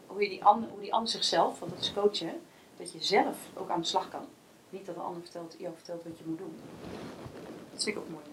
[0.06, 2.40] hoe, je die ander, hoe die ander zichzelf, want dat is coachen,
[2.76, 4.26] dat je zelf ook aan de slag kan.
[4.70, 6.60] Niet dat de ander vertelt, jou vertelt wat je moet doen.
[7.72, 8.24] Dat vind ik ook mooi.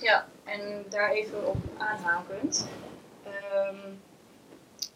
[0.00, 2.68] Ja, en daar even op aanhakend.
[3.26, 4.00] Um,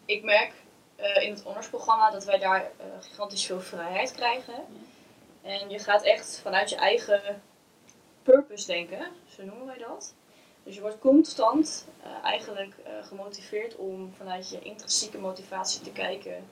[0.05, 0.53] ik merk
[0.99, 4.53] uh, in het honorsprogramma dat wij daar uh, gigantisch veel vrijheid krijgen.
[5.41, 7.41] En je gaat echt vanuit je eigen
[8.23, 10.13] purpose denken, zo noemen wij dat.
[10.63, 16.49] Dus je wordt constant uh, eigenlijk gemotiveerd om vanuit je intrinsieke motivatie te kijken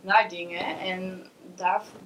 [0.00, 0.78] naar dingen.
[0.78, 1.30] En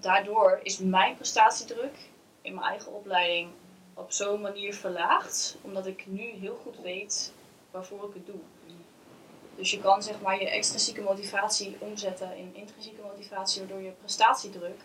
[0.00, 1.96] daardoor is mijn prestatiedruk
[2.42, 3.50] in mijn eigen opleiding
[3.94, 7.32] op zo'n manier verlaagd, omdat ik nu heel goed weet
[7.70, 8.40] waarvoor ik het doe.
[9.60, 14.80] Dus je kan zeg maar je extrinsieke motivatie omzetten in intrinsieke motivatie, waardoor je prestatiedruk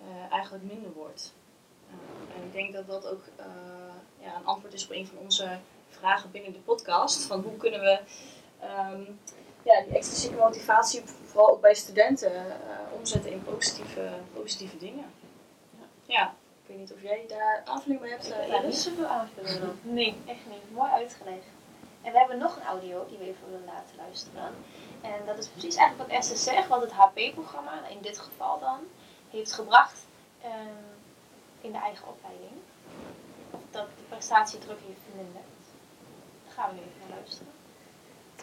[0.00, 1.34] uh, eigenlijk minder wordt.
[1.88, 3.46] Uh, en ik denk dat dat ook uh,
[4.20, 7.22] ja, een antwoord is op een van onze vragen binnen de podcast.
[7.22, 7.98] Van hoe kunnen we
[8.62, 9.18] um,
[9.62, 12.46] ja, die extrinsieke motivatie, vooral ook bij studenten,
[12.96, 15.04] omzetten in positieve, positieve dingen.
[15.78, 16.14] Ja.
[16.14, 16.34] ja.
[16.62, 18.30] ik weet niet of jij daar aanvulling bij hebt.
[18.30, 20.70] Uh, ja, niet zoveel aanvulling Nee, echt niet.
[20.72, 21.46] Mooi uitgelegd.
[22.04, 24.50] En we hebben nog een audio die we even willen laten luisteren.
[25.00, 28.78] En dat is precies eigenlijk wat Esther zegt, wat het HP-programma, in dit geval dan,
[29.30, 30.06] heeft gebracht
[30.44, 30.84] um,
[31.60, 32.52] in de eigen opleiding.
[33.70, 35.44] Dat de prestatiedruk heeft verminderd.
[36.44, 37.52] Daar gaan we nu even naar luisteren.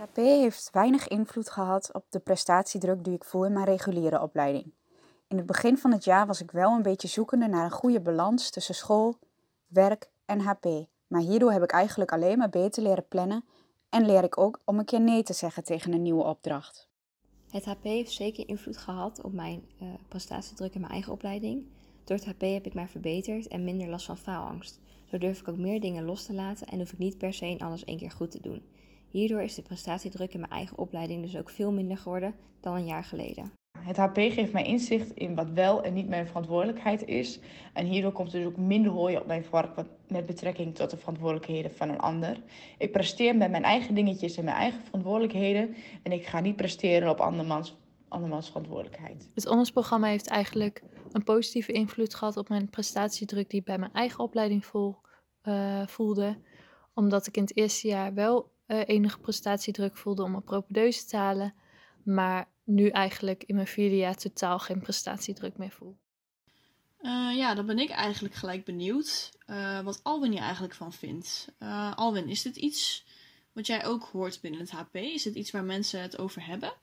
[0.01, 4.73] HP heeft weinig invloed gehad op de prestatiedruk die ik voel in mijn reguliere opleiding.
[5.27, 8.01] In het begin van het jaar was ik wel een beetje zoekende naar een goede
[8.01, 9.17] balans tussen school,
[9.67, 10.65] werk en HP.
[11.11, 13.45] Maar hierdoor heb ik eigenlijk alleen maar beter leren plannen
[13.89, 16.89] en leer ik ook om een keer nee te zeggen tegen een nieuwe opdracht.
[17.49, 21.65] Het HP heeft zeker invloed gehad op mijn uh, prestatiedruk in mijn eigen opleiding.
[22.03, 24.79] Door het HP heb ik mij verbeterd en minder last van faalangst.
[25.05, 27.45] Zo durf ik ook meer dingen los te laten en hoef ik niet per se
[27.45, 28.63] in alles één keer goed te doen.
[29.09, 32.85] Hierdoor is de prestatiedruk in mijn eigen opleiding dus ook veel minder geworden dan een
[32.85, 33.51] jaar geleden.
[33.81, 37.39] Het HP geeft mij inzicht in wat wel en niet mijn verantwoordelijkheid is.
[37.73, 39.69] En hierdoor komt dus ook minder hooi op mijn vork
[40.07, 42.37] met betrekking tot de verantwoordelijkheden van een ander.
[42.77, 45.75] Ik presteer met mijn eigen dingetjes en mijn eigen verantwoordelijkheden.
[46.03, 49.29] En ik ga niet presteren op andermans, andermans verantwoordelijkheid.
[49.33, 53.93] Het ondersprogramma heeft eigenlijk een positieve invloed gehad op mijn prestatiedruk die ik bij mijn
[53.93, 54.97] eigen opleiding voel,
[55.43, 56.37] uh, voelde.
[56.93, 61.17] Omdat ik in het eerste jaar wel uh, enige prestatiedruk voelde om een propedeuse te
[61.17, 61.53] halen.
[62.03, 65.97] Maar nu eigenlijk in mijn vierde jaar totaal geen prestatiedruk meer voel.
[67.01, 71.47] Uh, ja, dan ben ik eigenlijk gelijk benieuwd uh, wat Alwin hier eigenlijk van vindt.
[71.59, 73.05] Uh, Alwin, is dit iets
[73.53, 74.95] wat jij ook hoort binnen het HP?
[74.95, 76.73] Is dit iets waar mensen het over hebben?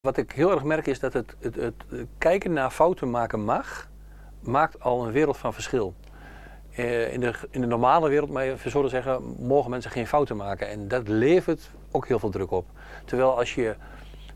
[0.00, 1.74] Wat ik heel erg merk is dat het, het, het,
[2.18, 3.90] kijken naar fouten maken mag,
[4.42, 5.94] maakt al een wereld van verschil.
[6.70, 10.36] in, de, in de normale wereld, maar even zo te zeggen, mogen mensen geen fouten
[10.36, 10.68] maken.
[10.68, 12.66] En dat levert ook heel veel druk op.
[13.04, 13.76] Terwijl als je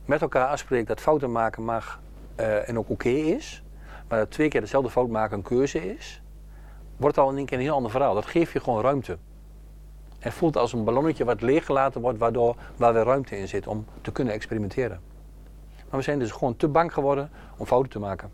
[0.05, 2.01] met elkaar afspreekt dat fouten maken mag
[2.37, 3.63] en ook oké is,
[4.09, 6.23] maar dat twee keer dezelfde fout maken een keuze is,
[6.97, 8.15] wordt al in één keer een heel ander verhaal.
[8.15, 9.19] Dat geeft je gewoon ruimte.
[10.19, 13.87] En voelt als een ballonnetje wat leeggelaten wordt, waardoor, waar weer ruimte in zit om
[14.01, 15.01] te kunnen experimenteren.
[15.89, 18.33] Maar we zijn dus gewoon te bang geworden om fouten te maken.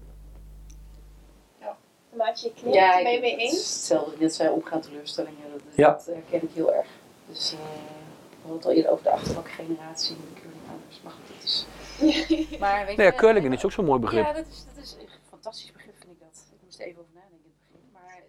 [1.60, 1.76] Ja,
[2.16, 3.52] Maatje, knikt, ja, ben je mee eens?
[3.52, 5.90] Hetzelfde, dat zijn opgaan teleurstellingen, dat, ja.
[5.90, 6.86] dat herken ik heel erg.
[7.26, 11.00] Dus uh, we hadden het al eerder over de achterbakgeneratie en de curlingouders.
[11.04, 11.12] Maar
[11.48, 11.66] is...
[12.62, 14.24] maar weet nee, curling is ook zo'n mooi begrip.
[14.24, 16.50] Ja, dat is, dat is een fantastisch begrip vind ik dat.
[16.52, 17.90] Ik moest er even over nadenken in het begin.
[17.92, 18.22] Maar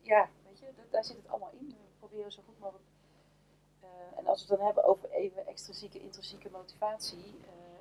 [0.00, 1.66] ja, weet je, daar zit het allemaal in.
[1.68, 2.84] We proberen zo goed mogelijk.
[3.82, 7.34] Uh, en als we het dan hebben over even extrinsieke, intrinsieke motivatie.
[7.40, 7.80] Uh,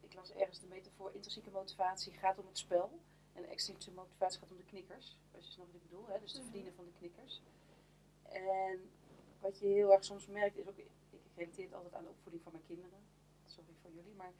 [0.00, 2.90] ik las ergens de metafoor, intrinsieke motivatie gaat om het spel.
[3.32, 5.16] En extrinsieke motivatie gaat om de knikkers.
[5.34, 6.20] Als je snapt wat ik bedoel, hè?
[6.20, 7.42] dus het verdienen van de knikkers.
[8.22, 8.90] En
[9.40, 10.90] wat je heel erg soms merkt is ook, ik
[11.34, 12.98] relateer het altijd aan de opvoeding van mijn kinderen.
[13.46, 14.32] Sorry voor jullie, maar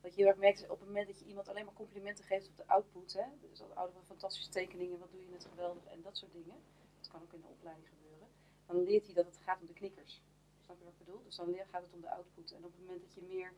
[0.00, 2.24] wat je heel erg merkt is op het moment dat je iemand alleen maar complimenten
[2.24, 3.12] geeft op de output.
[3.12, 6.56] Hè, dus van fantastische tekeningen, wat doe je net geweldig en dat soort dingen.
[6.98, 8.28] Dat kan ook in de opleiding gebeuren.
[8.66, 10.22] Dan leert hij dat het gaat om de knikkers.
[10.60, 11.22] Snap je wat ik bedoel?
[11.22, 12.52] Dus dan gaat het om de output.
[12.52, 13.52] En op het moment dat je meer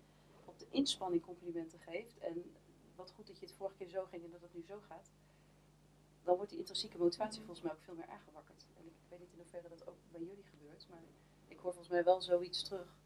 [0.45, 2.19] op de inspanning complimenten geeft.
[2.19, 2.55] En
[2.95, 5.11] wat goed dat je het vorige keer zo ging en dat het nu zo gaat.
[6.23, 8.67] Dan wordt die intrinsieke motivatie volgens mij ook veel meer aangewakkerd.
[8.79, 10.87] En ik weet niet in hoeverre dat ook bij jullie gebeurt.
[10.91, 11.03] Maar
[11.49, 12.97] ik hoor volgens mij wel zoiets terug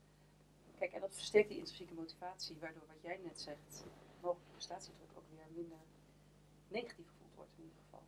[0.80, 3.84] Kijk, en dat versterkt die intrinsieke motivatie, waardoor wat jij net zegt,
[4.20, 5.78] mogelijk prestatiedruk ook weer minder
[6.68, 8.02] negatief gevoeld wordt in ieder geval.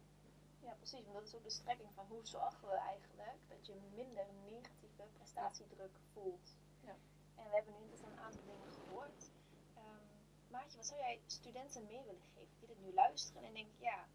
[0.61, 3.74] Ja, precies, want dat is ook de strekking van hoe zorgen we eigenlijk dat je
[3.94, 6.56] minder negatieve prestatiedruk voelt.
[6.80, 6.96] Ja.
[7.35, 9.30] En we hebben nu net een aantal dingen gehoord.
[9.76, 10.06] Um,
[10.48, 14.08] Maatje, wat zou jij studenten mee willen geven die dit nu luisteren en denken, ja,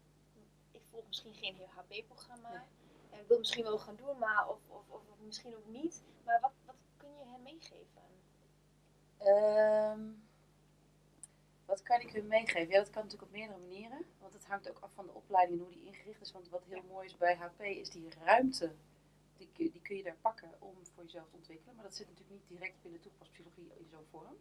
[0.70, 2.66] ik volg misschien geen HB-programma,
[3.10, 3.20] nee.
[3.20, 6.02] ik wil misschien wel gaan doen, maar of, of, of, misschien ook niet.
[6.24, 8.17] Maar wat, wat kun je hen meegeven?
[9.26, 10.28] Um,
[11.64, 12.68] wat kan ik u meegeven?
[12.68, 14.04] Ja, dat kan natuurlijk op meerdere manieren.
[14.20, 16.32] Want het hangt ook af van de opleiding en hoe die ingericht is.
[16.32, 18.72] Want wat heel mooi is bij HP is die ruimte.
[19.36, 21.74] Die, die kun je daar pakken om voor jezelf te ontwikkelen.
[21.74, 24.36] Maar dat zit natuurlijk niet direct binnen toepaspsychologie in zo'n vorm.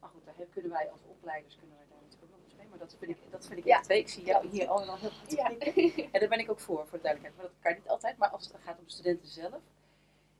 [0.00, 2.66] Maar goed, daar kunnen wij als opleiders kunnen wij daar natuurlijk ook nog eens mee.
[2.68, 3.80] Maar dat vind ik, dat vind ik ja.
[3.80, 3.98] twee.
[3.98, 5.50] Ik zie jou hier allemaal heel goed ja.
[6.12, 7.36] En daar ben ik ook voor, voor de duidelijkheid.
[7.36, 8.16] Maar dat kan niet altijd.
[8.16, 9.62] Maar als het gaat om studenten zelf.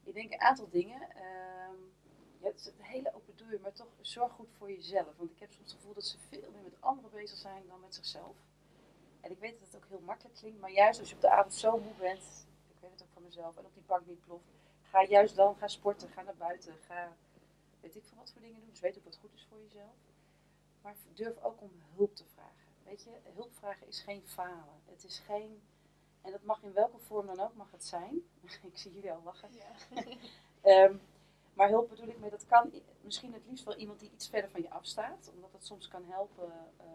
[0.04, 1.02] Ik denk een aantal dingen.
[1.02, 1.92] Um,
[2.40, 3.14] ja, het is een hele
[3.48, 5.16] deur, maar toch zorg goed voor jezelf.
[5.16, 7.80] Want ik heb soms het gevoel dat ze veel meer met anderen bezig zijn dan
[7.80, 8.36] met zichzelf.
[9.20, 11.30] En ik weet dat het ook heel makkelijk klinkt, maar juist als je op de
[11.30, 14.20] avond zo moe bent, ik weet het ook van mezelf, en op die bank niet
[14.20, 14.44] ploft,
[14.82, 17.16] ga juist dan, ga sporten, ga naar buiten, ga
[17.80, 18.70] weet ik van wat voor dingen doen.
[18.70, 19.96] Dus weet ook wat goed is voor jezelf.
[20.82, 22.68] Maar durf ook om hulp te vragen.
[22.84, 24.80] Weet je, hulp vragen is geen falen.
[24.84, 25.62] Het is geen,
[26.20, 28.22] en dat mag in welke vorm dan ook, mag het zijn.
[28.72, 29.48] ik zie jullie al lachen.
[29.52, 30.02] Ja.
[30.60, 30.96] Ehm,
[31.58, 34.50] maar hulp bedoel ik mee, dat kan misschien het liefst wel iemand die iets verder
[34.50, 36.52] van je afstaat, omdat het soms kan helpen.
[36.80, 36.86] Uh,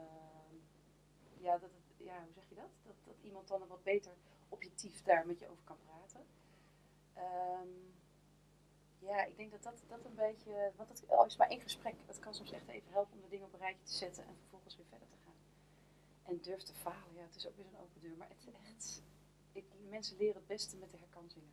[1.37, 2.69] ja, dat het, ja, hoe zeg je dat?
[2.83, 2.95] dat?
[3.05, 4.11] Dat iemand dan wat beter
[4.49, 6.25] objectief daar met je over kan praten.
[7.17, 7.93] Um,
[8.99, 11.95] ja, ik denk dat dat, dat een beetje, want het al is maar één gesprek,
[12.05, 14.35] dat kan soms echt even helpen om de dingen op een rijtje te zetten en
[14.35, 15.39] vervolgens weer verder te gaan.
[16.23, 19.01] En durf te falen, ja, het is ook weer zo'n open deur, maar het, echt,
[19.51, 21.51] ik, mensen leren het beste met de herkansingen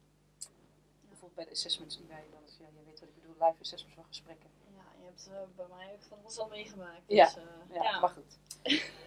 [1.21, 3.95] bijvoorbeeld bij de assessments die wij dan, ja, je weet wat ik bedoel, live assessments
[3.95, 4.51] van gesprekken.
[4.77, 7.03] Ja, je hebt uh, bij mij ook van alles al meegemaakt.
[7.07, 8.39] Dus, ja, uh, ja, ja, maar goed.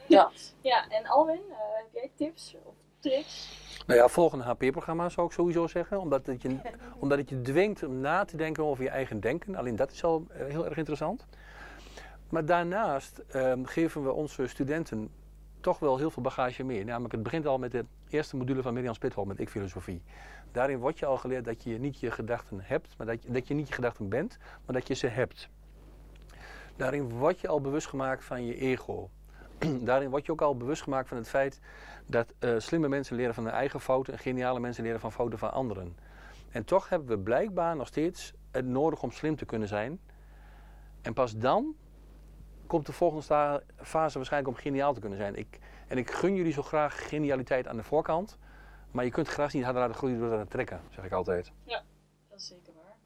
[0.07, 0.31] ja.
[0.61, 3.61] ja, en Alwin, uh, heb jij tips of tricks?
[3.87, 5.99] Nou ja, volgende HP-programma zou ik sowieso zeggen.
[5.99, 6.57] Omdat het, je,
[7.01, 9.55] omdat het je dwingt om na te denken over je eigen denken.
[9.55, 11.25] Alleen dat is al heel erg interessant.
[12.29, 15.09] Maar daarnaast ehm, geven we onze studenten
[15.61, 16.83] toch wel heel veel bagage mee.
[16.83, 20.01] Namelijk, het begint al met de eerste module van Mirjam Spithol met ik-filosofie.
[20.51, 23.47] Daarin wordt je al geleerd dat je niet je gedachten hebt, maar dat je, dat
[23.47, 25.49] je niet je gedachten bent, maar dat je ze hebt.
[26.75, 29.09] Daarin word je al bewust gemaakt van je ego.
[29.89, 31.59] Daarin word je ook al bewust gemaakt van het feit
[32.05, 35.39] dat uh, slimme mensen leren van hun eigen fouten en geniale mensen leren van fouten
[35.39, 35.95] van anderen.
[36.49, 39.99] En toch hebben we blijkbaar nog steeds het nodig om slim te kunnen zijn.
[41.01, 41.75] En pas dan
[42.67, 45.35] komt de volgende fase waarschijnlijk om geniaal te kunnen zijn.
[45.35, 48.37] Ik, en ik gun jullie zo graag genialiteit aan de voorkant.
[48.91, 51.51] Maar je kunt gras niet harder laten groeien door dat te trekken, zeg ik altijd.
[51.63, 51.83] Ja,
[52.29, 52.97] dat is zeker waar.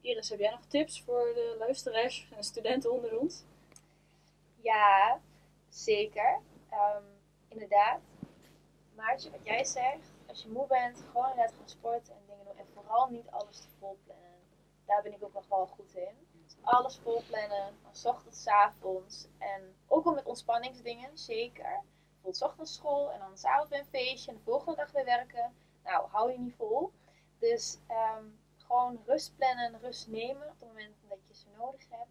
[0.00, 3.44] Iris, heb jij nog tips voor de luisteraars en studenten onder ons?
[4.60, 5.20] Ja,
[5.68, 6.40] zeker.
[6.68, 7.02] Ehm,
[7.48, 8.00] inderdaad.
[8.94, 12.56] Maartje, wat jij zegt, als je moe bent, gewoon net gaan sporten en dingen doen.
[12.56, 14.38] En vooral niet alles te vol plannen.
[14.86, 16.27] Daar ben ik ook nog wel goed in.
[16.62, 19.28] Alles vol plannen, van ochtends, avonds.
[19.38, 21.82] En ook al met ontspanningsdingen, zeker.
[22.10, 25.54] Bijvoorbeeld ochtends school en dan s'avonds weer een feestje en de volgende dag weer werken.
[25.84, 26.92] Nou, hou je niet vol.
[27.38, 28.24] Dus ehm,
[28.56, 32.10] gewoon rust plannen, rust nemen op het moment dat je ze nodig hebt.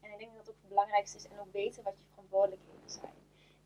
[0.00, 2.90] En ik denk dat dat ook het belangrijkste is en ook weten wat je verantwoordelijkheden
[2.90, 3.14] zijn.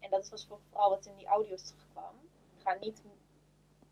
[0.00, 2.14] En dat was vooral wat in die audio's terugkwam.
[2.56, 3.02] Ga niet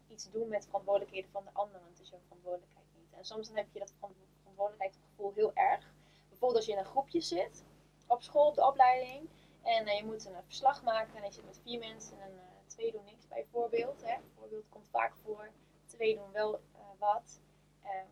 [0.08, 3.12] iets doen met verantwoordelijkheden van de ander, want het is jouw verantwoordelijkheid niet.
[3.12, 5.94] En soms dan heb je dat verantwoordelijkheidsgevoel heel erg.
[6.38, 7.64] Bijvoorbeeld als je in een groepje zit,
[8.06, 9.28] op school, op de opleiding,
[9.62, 12.42] en eh, je moet een verslag maken en je zit met vier mensen en uh,
[12.66, 14.02] twee doen niks bijvoorbeeld.
[14.04, 14.16] Hè.
[14.20, 15.50] Bijvoorbeeld komt vaak voor,
[15.86, 16.60] twee doen wel
[16.98, 17.40] wat.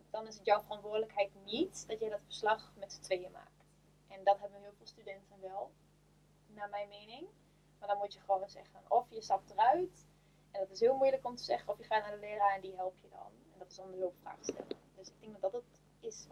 [0.09, 3.65] dan is het jouw verantwoordelijkheid niet dat jij dat verslag met z'n tweeën maakt.
[4.07, 5.71] En dat hebben heel veel studenten wel,
[6.47, 7.27] naar mijn mening.
[7.79, 10.07] Maar dan moet je gewoon zeggen, of je stapt eruit,
[10.51, 12.61] en dat is heel moeilijk om te zeggen, of je gaat naar de leraar en
[12.61, 13.31] die helpt je dan.
[13.53, 14.77] En dat is dan de hulpvraag stellen.
[14.95, 16.27] Dus ik denk dat dat het is.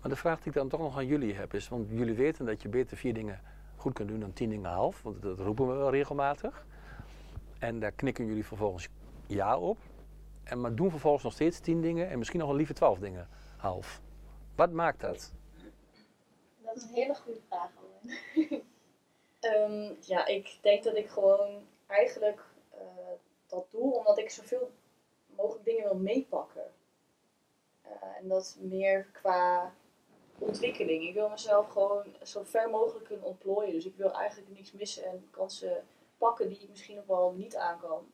[0.00, 2.46] Maar de vraag die ik dan toch nog aan jullie heb is, want jullie weten
[2.46, 3.40] dat je beter vier dingen
[3.76, 6.66] goed kunt doen dan tien dingen half, want dat roepen we wel regelmatig.
[7.58, 8.88] En daar knikken jullie vervolgens
[9.26, 9.78] ja op.
[10.44, 13.28] En maar doen vervolgens nog steeds tien dingen en misschien nog wel liever twaalf dingen
[13.56, 14.00] half.
[14.54, 15.32] Wat maakt dat?
[16.62, 17.70] Dat is een hele goede vraag,
[19.40, 22.44] um, ja, ik denk dat ik gewoon eigenlijk
[22.74, 22.80] uh,
[23.46, 24.70] dat doe omdat ik zoveel
[25.36, 26.72] mogelijk dingen wil meepakken.
[27.86, 29.72] Uh, en dat meer qua
[30.40, 31.02] ontwikkeling.
[31.02, 33.72] Ik wil mezelf gewoon zo ver mogelijk kunnen ontplooien.
[33.72, 35.84] Dus ik wil eigenlijk niks missen en kansen
[36.18, 38.06] pakken die ik misschien nog wel niet aan kan.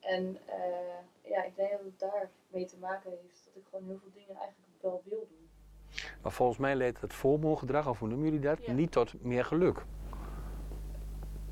[0.00, 3.44] En uh, ja, ik denk dat het daar mee te maken heeft.
[3.44, 5.48] Dat ik gewoon heel veel dingen eigenlijk wel wil doen.
[6.22, 9.84] Maar volgens mij leidt het voormoorgedrag, of hoe noemen jullie dat, niet tot meer geluk.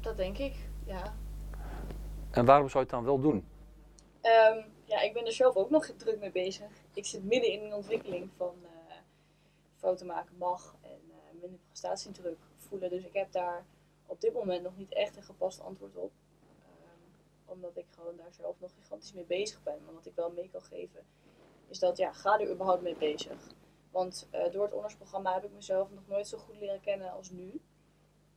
[0.00, 0.54] Dat denk ik,
[0.86, 1.14] ja.
[2.30, 3.46] En waarom zou je het dan wel doen?
[4.22, 6.66] Um, ja, ik ben er zelf ook nog druk mee bezig.
[6.94, 8.68] Ik zit midden in een ontwikkeling van uh,
[9.82, 12.90] fouten maken mag en uh, minder prestatiedruk voelen.
[12.90, 13.66] Dus ik heb daar
[14.06, 16.12] op dit moment nog niet echt een gepast antwoord op.
[16.12, 19.84] Um, omdat ik gewoon daar zelf nog gigantisch mee bezig ben.
[19.84, 21.04] Maar wat ik wel mee kan geven
[21.68, 23.46] is dat, ja, ga er überhaupt mee bezig.
[23.90, 27.30] Want uh, door het onderzoeksprogramma heb ik mezelf nog nooit zo goed leren kennen als
[27.30, 27.60] nu.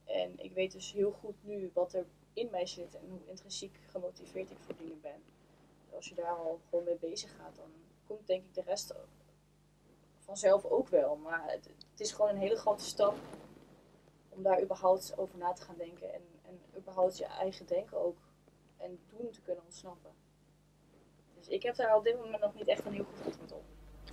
[0.05, 3.79] En ik weet dus heel goed nu wat er in mij zit en hoe intrinsiek
[3.89, 5.23] gemotiveerd ik voor dingen ben.
[5.83, 7.71] Dus als je daar al gewoon mee bezig gaat, dan
[8.07, 8.93] komt denk ik de rest
[10.26, 11.15] vanzelf ook wel.
[11.15, 13.15] Maar het, het is gewoon een hele grote stap
[14.30, 18.17] om daar überhaupt over na te gaan denken en, en überhaupt je eigen denken ook
[18.78, 20.11] en doen te kunnen ontsnappen.
[21.36, 23.63] Dus ik heb daar op dit moment nog niet echt een heel goed antwoord op.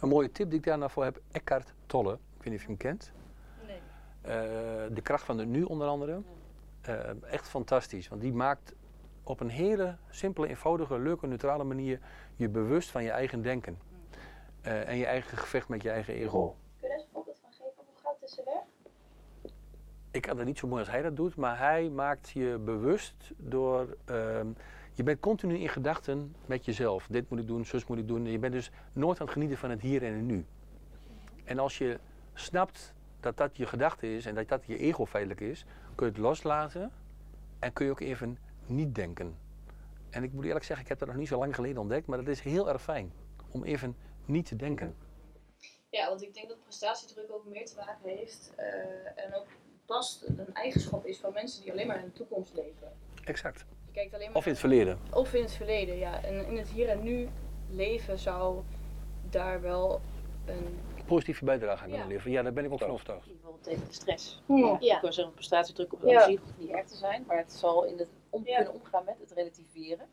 [0.00, 2.12] Een mooie tip die ik daar voor heb, Eckhart Tolle.
[2.12, 3.12] Ik weet niet of je hem kent.
[3.66, 3.80] Nee.
[4.22, 6.22] Uh, de kracht van het nu onder andere.
[6.88, 8.74] Uh, echt fantastisch, want die maakt
[9.22, 12.00] op een hele simpele, eenvoudige, leuke, neutrale manier
[12.36, 13.78] je bewust van je eigen denken.
[14.66, 16.56] Uh, en je eigen gevecht met je eigen ego.
[16.80, 17.72] Kun je daar eens een voorbeeld van geven?
[17.76, 18.62] Hoe gaat het tussen weg?
[20.10, 23.32] Ik kan het niet zo mooi als hij dat doet, maar hij maakt je bewust
[23.36, 23.96] door.
[24.10, 24.40] Uh,
[24.92, 27.06] je bent continu in gedachten met jezelf.
[27.10, 28.26] Dit moet ik doen, zus moet ik doen.
[28.26, 30.44] Je bent dus nooit aan het genieten van het hier en het nu.
[31.44, 31.98] En als je
[32.34, 36.12] snapt dat dat je gedachte is en dat dat je ego feitelijk is, kun je
[36.12, 36.92] het loslaten
[37.58, 39.36] en kun je ook even niet denken.
[40.10, 42.18] En ik moet eerlijk zeggen, ik heb dat nog niet zo lang geleden ontdekt, maar
[42.18, 43.12] dat is heel erg fijn
[43.50, 43.96] om even
[44.32, 44.96] niet te denken.
[45.90, 49.46] Ja, want ik denk dat prestatiedruk ook meer te maken heeft uh, en ook
[49.86, 52.92] past een eigenschap is van mensen die alleen maar in de toekomst leven.
[53.24, 53.64] Exact.
[53.86, 54.98] Je kijkt alleen maar of in het verleden.
[55.12, 56.22] Of in het verleden, ja.
[56.22, 57.28] En in het hier en nu
[57.70, 58.62] leven zou
[59.30, 60.00] daar wel
[60.46, 62.12] een positieve bijdrage aan kunnen ja.
[62.12, 62.32] leveren.
[62.32, 63.26] Ja, daar ben ik ook van overtuigd.
[63.26, 64.42] Bijvoorbeeld tegen de stress.
[64.46, 64.80] Ja.
[64.80, 66.24] Ik kan zeggen, prestatiedruk op ja.
[66.24, 69.16] zich hoeft niet erg te zijn, maar het zal in het om kunnen omgaan met
[69.20, 70.06] het relativeren.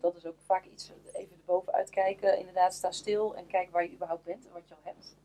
[0.00, 3.84] Want dat is ook vaak iets, even erbovenuit kijken, inderdaad sta stil en kijk waar
[3.84, 5.16] je überhaupt bent en wat je al hebt.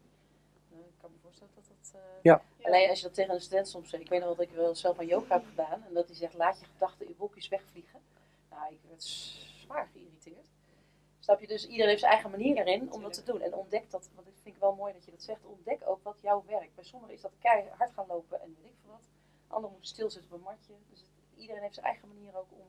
[0.69, 1.93] Nou, ik kan me voorstellen dat dat...
[1.95, 2.43] Uh, ja.
[2.61, 4.75] Alleen als je dat tegen een student soms zegt, ik weet nog dat ik wel
[4.75, 7.99] zelf aan yoga heb gedaan, en dat hij zegt, laat je gedachten in wolkjes wegvliegen.
[8.49, 10.47] Nou, ik werd zwaar geïrriteerd.
[11.19, 11.47] Snap je?
[11.47, 13.41] Dus iedereen heeft zijn eigen manier erin om dat te doen.
[13.41, 16.03] En ontdek dat, want ik vind ik wel mooi dat je dat zegt, ontdek ook
[16.03, 16.75] wat jouw werkt.
[16.75, 19.07] Bij sommigen is dat keihard gaan lopen en weet ik veel wat.
[19.47, 20.73] Anderen moeten stilzitten op een matje.
[20.89, 22.67] Dus het, iedereen heeft zijn eigen manier ook om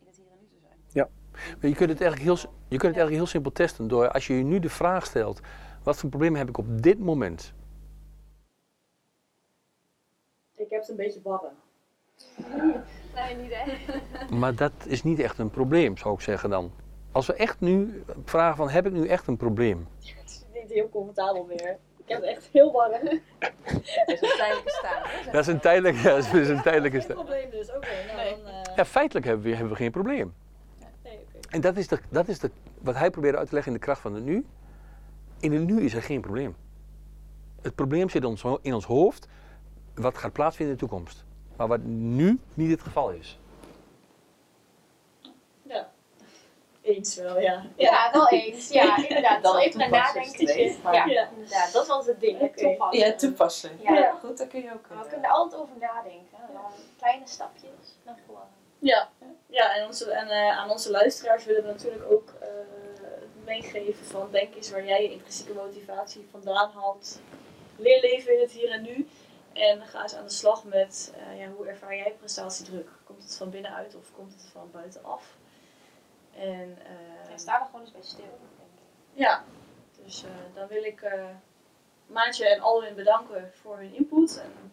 [0.00, 0.63] in het hier en nu te zijn.
[0.94, 4.10] Ja, maar je kunt het eigenlijk heel, je kunt het eigenlijk heel simpel testen door
[4.10, 5.40] als je je nu de vraag stelt,
[5.82, 7.54] wat voor probleem heb ik op dit moment?
[10.56, 11.50] Ik heb het een beetje barren.
[13.14, 14.36] Nee, niet hè?
[14.36, 16.72] Maar dat is niet echt een probleem, zou ik zeggen dan.
[17.12, 19.86] Als we echt nu vragen van, heb ik nu echt een probleem?
[20.52, 21.78] Nee, niet heel comfortabel meer.
[21.96, 22.92] Ik heb het echt heel warm.
[23.00, 23.12] Dat
[24.06, 25.02] is een tijdelijke staan.
[25.02, 25.30] hè?
[25.32, 27.88] Dat is een tijdelijke, ja, dat is een tijdelijke Geen sta- probleem dus, oké.
[28.16, 30.34] nou dan, eh, Ja, feitelijk hebben we, hebben we geen probleem.
[31.54, 32.50] En dat is, de, dat is de,
[32.80, 34.46] wat hij probeerde uit te leggen in de kracht van het nu.
[35.40, 36.56] In het nu is er geen probleem.
[37.62, 39.28] Het probleem zit in ons, ho- in ons hoofd,
[39.94, 41.24] wat gaat plaatsvinden in de toekomst.
[41.56, 43.38] Maar wat nu niet het geval is.
[45.62, 45.90] Ja.
[46.82, 47.66] Eens wel, ja.
[47.76, 48.68] Ja, wel eens.
[48.68, 49.42] Ja, inderdaad.
[49.42, 50.76] Dan even een nadenkertje.
[50.84, 51.28] Ja, Ja.
[51.30, 51.72] inderdaad.
[51.72, 52.38] Dat was het ding.
[52.56, 52.98] Toepassen.
[52.98, 53.70] Ja, toepassen.
[53.82, 53.92] Ja.
[53.94, 54.88] Ja, goed, daar kun je ook.
[54.94, 56.38] Maar we kunnen er altijd over nadenken.
[56.52, 56.62] Dan
[56.98, 57.70] kleine stapjes
[58.04, 58.48] naar voren.
[58.78, 59.08] Ja,
[59.54, 62.48] ja en, onze, en eh, aan onze luisteraars willen we natuurlijk ook eh,
[63.44, 67.20] meegeven van denk eens waar jij je intrinsieke motivatie vandaan haalt.
[67.76, 69.08] Leer leven in het hier en nu.
[69.52, 72.88] En ga eens aan de slag met eh, ja, hoe ervaar jij prestatiedruk?
[73.04, 75.36] Komt het van binnenuit of komt het van buitenaf?
[76.36, 76.78] En
[77.30, 78.24] Ja, sta er gewoon eens bij stil.
[78.24, 79.20] denk ik.
[79.20, 79.44] ja,
[80.04, 80.24] dus
[80.54, 81.02] dan wil ik
[82.06, 84.40] Maatje en Alwin bedanken voor hun input.
[84.42, 84.72] En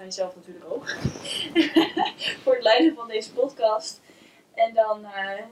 [0.00, 0.88] wij zelf natuurlijk ook.
[2.42, 4.00] voor het leiden van deze podcast.
[4.54, 5.42] En dan eh,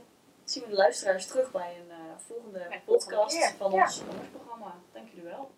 [0.44, 1.96] zien we de luisteraars terug bij een eh,
[2.26, 3.82] volgende Bij podcast volgende van Ja.
[3.84, 4.74] ons programma.
[4.92, 5.50] Dank jullie wel.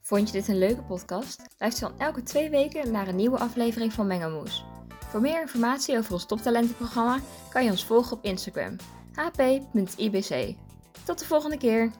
[0.00, 1.42] Vond je dit een leuke podcast?
[1.58, 4.64] Luister dan elke twee weken naar een nieuwe aflevering van Mengelmoes.
[5.08, 7.18] Voor meer informatie over ons toptalentenprogramma
[7.50, 8.76] kan je ons volgen op Instagram
[9.14, 10.54] hp.ibc.
[11.04, 11.90] Tot de volgende keer!